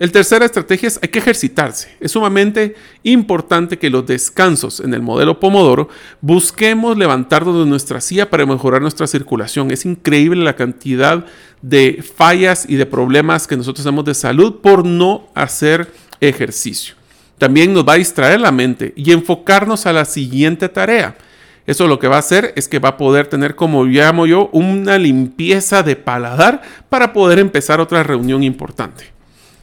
El 0.00 0.12
tercera 0.12 0.46
estrategia 0.46 0.86
es 0.86 0.98
hay 1.02 1.10
que 1.10 1.18
ejercitarse. 1.18 1.94
Es 2.00 2.12
sumamente 2.12 2.74
importante 3.02 3.78
que 3.78 3.90
los 3.90 4.06
descansos 4.06 4.80
en 4.80 4.94
el 4.94 5.02
modelo 5.02 5.38
Pomodoro 5.38 5.90
busquemos 6.22 6.96
levantarnos 6.96 7.58
de 7.58 7.68
nuestra 7.68 8.00
silla 8.00 8.30
para 8.30 8.46
mejorar 8.46 8.80
nuestra 8.80 9.06
circulación. 9.06 9.70
Es 9.70 9.84
increíble 9.84 10.42
la 10.42 10.56
cantidad 10.56 11.26
de 11.60 12.02
fallas 12.16 12.64
y 12.66 12.76
de 12.76 12.86
problemas 12.86 13.46
que 13.46 13.58
nosotros 13.58 13.84
tenemos 13.84 14.06
de 14.06 14.14
salud 14.14 14.62
por 14.62 14.86
no 14.86 15.28
hacer 15.34 15.92
ejercicio. 16.22 16.94
También 17.36 17.74
nos 17.74 17.86
va 17.86 17.92
a 17.92 17.96
distraer 17.96 18.40
la 18.40 18.52
mente 18.52 18.94
y 18.96 19.12
enfocarnos 19.12 19.84
a 19.84 19.92
la 19.92 20.06
siguiente 20.06 20.70
tarea. 20.70 21.18
Eso 21.66 21.86
lo 21.86 21.98
que 21.98 22.08
va 22.08 22.16
a 22.16 22.20
hacer 22.20 22.54
es 22.56 22.68
que 22.68 22.78
va 22.78 22.88
a 22.88 22.96
poder 22.96 23.26
tener, 23.26 23.54
como 23.54 23.84
llamo 23.84 24.24
yo, 24.24 24.48
una 24.54 24.96
limpieza 24.96 25.82
de 25.82 25.96
paladar 25.96 26.62
para 26.88 27.12
poder 27.12 27.38
empezar 27.38 27.82
otra 27.82 28.02
reunión 28.02 28.42
importante. 28.42 29.19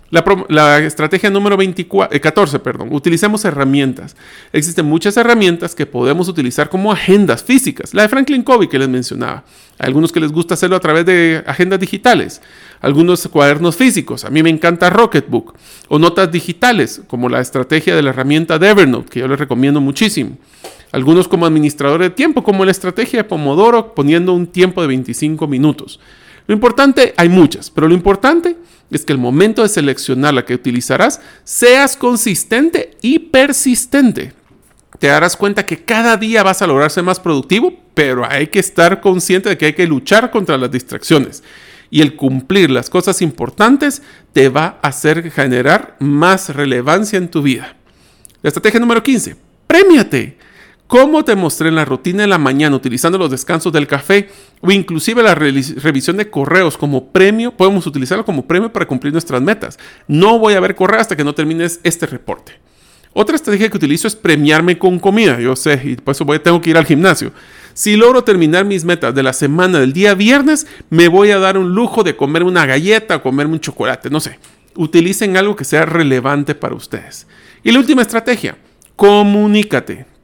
La, 0.10 0.80
estrategia 0.80 1.30
número 1.30 1.58
24, 1.58 2.22
14, 2.22 2.56
eh, 2.56 2.60
perdón, 2.60 2.90
utilicemos 2.92 3.44
herramientas. 3.44 4.16
Existen 4.54 4.86
muchas 4.86 5.18
herramientas 5.18 5.76
que 5.76 5.86
podemos 5.86 6.30
utilizar 6.30 6.70
como 6.70 6.94
agendas 6.94 7.44
físicas. 7.44 7.94
La 7.94 8.04
de 8.04 8.10
Franklin 8.10 8.44
Covey 8.44 8.70
que 8.70 8.80
les 8.80 8.88
mencionaba. 8.88 9.44
Hay 9.78 9.88
algunos 9.88 10.14
que 10.14 10.22
les 10.22 10.32
gusta 10.32 10.54
hacerlo 10.54 10.78
a 10.78 10.80
través 10.80 11.06
de 11.06 11.44
agendas 11.46 11.80
digitales. 11.82 12.42
Algunos 12.80 13.28
cuadernos 13.28 13.76
físicos. 13.76 14.24
A 14.24 14.30
mí 14.30 14.42
me 14.44 14.50
encanta 14.50 14.90
Rocketbook. 14.90 15.56
O 15.90 16.00
notas 16.00 16.32
digitales, 16.32 17.02
como 17.08 17.28
la 17.28 17.42
estrategia 17.42 17.94
de 17.94 18.02
la 18.02 18.12
herramienta 18.12 18.58
de 18.58 18.70
Evernote, 18.70 19.10
que 19.10 19.20
yo 19.20 19.28
les 19.28 19.38
recomiendo 19.38 19.82
muchísimo. 19.82 20.38
Algunos 20.94 21.28
como 21.28 21.46
administrador 21.46 22.02
de 22.02 22.12
tiempo, 22.12 22.44
como 22.44 22.64
la 22.64 22.72
estrategia 22.72 23.20
de 23.20 23.24
Pomodoro, 23.26 23.94
poniendo 23.94 24.32
un 24.32 24.48
tiempo 24.48 24.82
de 24.82 24.88
25 24.88 25.48
minutos. 25.48 26.00
Lo 26.48 26.54
importante, 26.54 27.14
hay 27.18 27.30
muchas, 27.30 27.70
pero 27.70 27.88
lo 27.88 27.94
importante 27.94 28.56
es 28.90 29.04
que 29.04 29.14
el 29.14 29.20
momento 29.20 29.64
de 29.64 29.70
seleccionar 29.70 30.34
la 30.34 30.46
que 30.46 30.56
utilizarás 30.56 31.20
seas 31.44 31.98
consistente 31.98 32.92
y 33.02 33.20
persistente. 33.20 34.34
Te 35.00 35.08
darás 35.08 35.36
cuenta 35.36 35.66
que 35.66 35.84
cada 35.84 36.18
día 36.18 36.44
vas 36.44 36.62
a 36.62 36.68
lograr 36.68 36.90
ser 36.90 37.04
más 37.04 37.20
productivo, 37.20 37.74
pero 37.94 38.26
hay 38.28 38.48
que 38.48 38.60
estar 38.60 39.02
consciente 39.02 39.50
de 39.50 39.58
que 39.58 39.68
hay 39.68 39.74
que 39.74 39.86
luchar 39.86 40.32
contra 40.32 40.58
las 40.58 40.72
distracciones. 40.72 41.44
Y 41.90 42.02
el 42.02 42.16
cumplir 42.16 42.70
las 42.72 42.90
cosas 42.90 43.22
importantes 43.22 44.02
te 44.34 44.50
va 44.50 44.80
a 44.82 44.88
hacer 44.88 45.30
generar 45.32 45.96
más 46.00 46.50
relevancia 46.50 47.18
en 47.18 47.30
tu 47.30 47.42
vida. 47.42 47.76
La 48.42 48.50
estrategia 48.50 48.80
número 48.80 49.04
15. 49.04 49.36
Premiate. 49.68 50.38
Como 50.88 51.26
te 51.26 51.36
mostré 51.36 51.68
en 51.68 51.76
la 51.76 51.84
rutina 51.84 52.22
de 52.22 52.28
la 52.28 52.38
mañana 52.38 52.78
utilizando 52.78 53.18
los 53.18 53.30
descansos 53.30 53.74
del 53.74 53.88
café 53.88 54.30
o 54.62 54.72
inclusive 54.72 55.22
la 55.22 55.36
revisión 55.36 56.16
de 56.16 56.30
correos 56.30 56.78
como 56.78 57.12
premio, 57.12 57.52
podemos 57.52 57.86
utilizarlo 57.86 58.24
como 58.24 58.48
premio 58.48 58.72
para 58.72 58.88
cumplir 58.88 59.12
nuestras 59.12 59.42
metas. 59.42 59.78
No 60.08 60.40
voy 60.40 60.54
a 60.54 60.62
ver 60.62 60.76
correo 60.76 61.02
hasta 61.02 61.18
que 61.18 61.26
no 61.26 61.36
termines 61.36 61.82
este 61.84 62.06
reporte. 62.06 62.54
Otra 63.12 63.36
estrategia 63.36 63.70
que 63.70 63.76
utilizo 63.76 64.08
es 64.08 64.16
premiarme 64.16 64.78
con 64.78 64.98
comida. 64.98 65.42
Yo 65.42 65.58
sé, 65.58 65.82
y 65.84 65.96
por 65.98 66.14
eso 66.14 66.24
voy, 66.24 66.40
tengo 66.40 66.62
que 66.62 66.70
ir 66.70 66.78
al 66.78 66.86
gimnasio. 66.86 67.34
Si 67.74 67.98
logro 67.98 68.24
terminar 68.24 68.64
mis 68.64 68.86
metas 68.86 69.14
de 69.14 69.24
la 69.24 69.34
semana 69.34 69.80
del 69.80 69.92
día 69.92 70.14
viernes, 70.14 70.68
me 70.90 71.10
voy 71.10 71.32
a 71.32 71.40
dar 71.40 71.58
un 71.58 71.76
lujo 71.76 72.04
de 72.04 72.16
comer 72.16 72.44
una 72.44 72.66
galleta 72.66 73.18
o 73.18 73.24
comerme 73.24 73.56
un 73.56 73.60
chocolate, 73.60 74.10
no 74.10 74.22
sé. 74.22 74.40
Utilicen 74.76 75.36
algo 75.36 75.56
que 75.56 75.66
sea 75.66 75.86
relevante 75.86 76.56
para 76.56 76.76
ustedes. 76.76 77.28
Y 77.62 77.72
la 77.72 77.80
última 77.80 78.04
estrategia, 78.04 78.58
comunícate. 78.96 80.17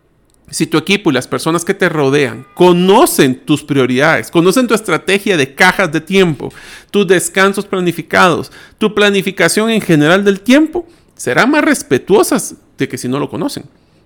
Si 0.54 0.68
tu 0.68 0.78
equipo 0.78 1.10
y 1.10 1.14
las 1.14 1.28
personas 1.28 1.66
que 1.66 1.74
te 1.74 1.90
rodean 1.90 2.46
conocen 2.54 3.44
tus 3.44 3.64
prioridades, 3.64 4.30
conocen 4.30 4.68
tu 4.68 4.76
estrategia 4.76 5.36
de 5.36 5.56
cajas 5.56 5.92
de 5.92 6.00
tiempo, 6.00 6.54
tus 6.92 7.08
descansos 7.08 7.66
planificados, 7.66 8.52
tu 8.78 8.94
planificación 8.94 9.72
en 9.72 9.82
general 9.82 10.24
del 10.24 10.42
tiempo, 10.42 10.88
serán 11.16 11.50
más 11.50 11.66
respetuosas 11.66 12.54
de 12.78 12.88
que 12.88 13.00
si 13.00 13.08
no 13.08 13.18
lo 13.18 13.32
conocen 13.32 13.64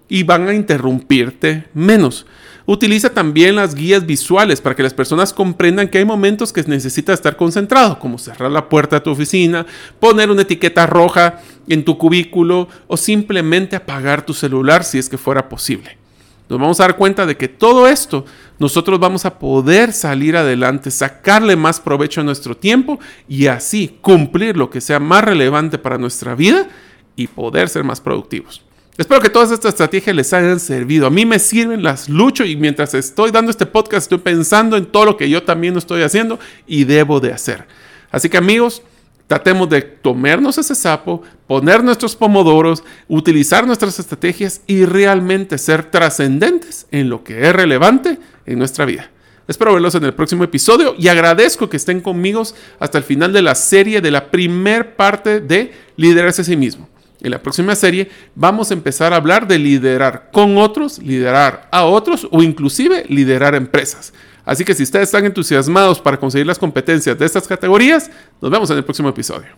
y 0.08 0.24
van 0.24 0.48
a 0.48 0.54
interrumpirte 0.54 1.66
menos. 1.74 2.26
Utiliza 2.66 3.10
también 3.10 3.58
las 3.58 3.76
guías 3.76 4.06
visuales 4.06 4.62
para 4.62 4.74
que 4.74 4.84
las 4.84 4.94
personas 4.94 5.34
comprendan 5.34 5.90
que 5.90 5.98
hay 5.98 6.06
momentos 6.06 6.54
que 6.54 6.64
necesitas 6.64 7.16
estar 7.16 7.36
concentrado, 7.36 8.00
como 8.00 8.18
cerrar 8.18 8.52
la 8.52 8.70
puerta 8.70 8.96
de 8.96 9.02
tu 9.02 9.10
oficina, 9.10 9.66
poner 10.00 10.32
una 10.32 10.44
etiqueta 10.44 10.86
roja 10.86 11.42
en 11.68 11.84
tu 11.84 11.98
cubículo 11.98 12.70
o 12.88 12.96
simplemente 12.96 13.76
apagar 13.76 14.26
tu 14.26 14.34
celular 14.34 14.86
si 14.86 14.98
es 14.98 15.10
que 15.10 15.18
fuera 15.18 15.50
posible 15.50 16.07
nos 16.50 16.60
vamos 16.60 16.80
a 16.80 16.84
dar 16.84 16.96
cuenta 16.96 17.26
de 17.26 17.36
que 17.36 17.48
todo 17.48 17.88
esto 17.88 18.26
nosotros 18.60 19.00
vamos 19.00 19.26
a 19.26 19.38
poder 19.38 19.92
salir 19.92 20.38
adelante, 20.38 20.92
sacarle 20.92 21.56
más 21.56 21.80
provecho 21.80 22.22
a 22.22 22.24
nuestro 22.24 22.56
tiempo 22.56 23.00
y 23.28 23.48
así 23.48 23.98
cumplir 24.02 24.56
lo 24.58 24.70
que 24.70 24.82
sea 24.82 25.00
más 25.00 25.24
relevante 25.24 25.78
para 25.78 25.98
nuestra 25.98 26.36
vida 26.36 26.68
y 27.16 27.28
poder 27.28 27.70
ser 27.70 27.84
más 27.84 28.00
productivos. 28.00 28.62
Espero 28.98 29.22
que 29.22 29.30
todas 29.30 29.52
estas 29.52 29.74
estrategias 29.74 30.16
les 30.16 30.34
hayan 30.34 30.60
servido. 30.60 31.06
A 31.06 31.12
mí 31.12 31.24
me 31.24 31.38
sirven, 31.38 31.84
las 31.84 32.10
lucho 32.10 32.44
y 32.44 32.56
mientras 32.56 32.96
estoy 32.96 33.30
dando 33.30 33.52
este 33.52 33.68
podcast 33.68 34.06
estoy 34.06 34.18
pensando 34.18 34.76
en 34.76 34.88
todo 34.88 35.06
lo 35.06 35.18
que 35.18 35.30
yo 35.30 35.44
también 35.44 35.78
estoy 35.78 36.02
haciendo 36.02 36.40
y 36.66 36.84
debo 36.84 37.20
de 37.20 37.32
hacer. 37.32 37.68
Así 38.10 38.28
que 38.28 38.38
amigos, 38.38 38.82
Tratemos 39.28 39.70
de 39.70 39.82
tomarnos 39.82 40.58
ese 40.58 40.74
sapo, 40.74 41.22
poner 41.48 41.84
nuestros 41.84 42.16
pomodoros, 42.16 42.84
utilizar 43.10 43.68
nuestras 43.68 44.00
estrategias 44.00 44.62
y 44.68 44.86
realmente 44.86 45.58
ser 45.58 45.92
trascendentes 45.92 46.88
en 46.92 47.10
lo 47.10 47.26
que 47.26 47.48
es 47.48 47.54
relevante 47.54 48.20
en 48.46 48.58
nuestra 48.58 48.86
vida. 48.86 49.12
Espero 49.48 49.74
verlos 49.74 49.96
en 49.96 50.06
el 50.06 50.14
próximo 50.14 50.46
episodio 50.46 50.96
y 50.98 51.10
agradezco 51.10 51.70
que 51.70 51.78
estén 51.78 52.00
conmigo 52.00 52.44
hasta 52.80 52.98
el 52.98 53.04
final 53.04 53.34
de 53.34 53.42
la 53.42 53.56
serie 53.56 54.02
de 54.02 54.12
la 54.12 54.32
primer 54.32 54.96
parte 54.96 55.42
de 55.42 55.74
Liderarse 55.98 56.42
a 56.42 56.46
sí 56.46 56.56
mismo. 56.56 56.88
En 57.22 57.32
la 57.32 57.42
próxima 57.42 57.76
serie 57.76 58.10
vamos 58.36 58.70
a 58.70 58.76
empezar 58.76 59.12
a 59.12 59.16
hablar 59.16 59.48
de 59.48 59.58
liderar 59.58 60.30
con 60.32 60.58
otros, 60.58 61.00
liderar 61.00 61.68
a 61.72 61.86
otros 61.86 62.28
o 62.32 62.44
inclusive 62.44 63.06
liderar 63.10 63.56
empresas. 63.56 64.14
Así 64.48 64.64
que 64.64 64.74
si 64.74 64.84
ustedes 64.84 65.10
están 65.10 65.26
entusiasmados 65.26 66.00
para 66.00 66.18
conseguir 66.18 66.48
las 66.48 66.58
competencias 66.58 67.20
de 67.20 67.26
estas 67.26 67.46
categorías, 67.46 68.10
nos 68.42 68.50
vemos 68.50 68.72
en 68.72 68.78
el 68.78 68.86
próximo 68.86 69.10
episodio. 69.10 69.50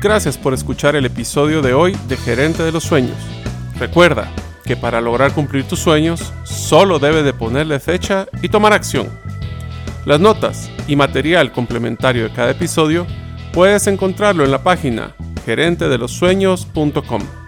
Gracias 0.00 0.38
por 0.38 0.54
escuchar 0.54 0.96
el 0.96 1.04
episodio 1.04 1.60
de 1.60 1.74
hoy 1.74 1.94
de 2.08 2.16
Gerente 2.16 2.62
de 2.62 2.72
los 2.72 2.84
Sueños. 2.84 3.18
Recuerda 3.78 4.32
que 4.64 4.76
para 4.76 5.02
lograr 5.02 5.34
cumplir 5.34 5.68
tus 5.68 5.78
sueños, 5.78 6.32
solo 6.44 6.98
debes 6.98 7.24
de 7.24 7.34
ponerle 7.34 7.78
fecha 7.80 8.26
y 8.40 8.48
tomar 8.48 8.72
acción. 8.72 9.10
Las 10.06 10.20
notas 10.20 10.70
y 10.86 10.96
material 10.96 11.52
complementario 11.52 12.24
de 12.24 12.32
cada 12.32 12.52
episodio 12.52 13.06
puedes 13.52 13.86
encontrarlo 13.88 14.42
en 14.42 14.52
la 14.52 14.62
página 14.62 15.14
gerentedelosueños.com. 15.44 17.47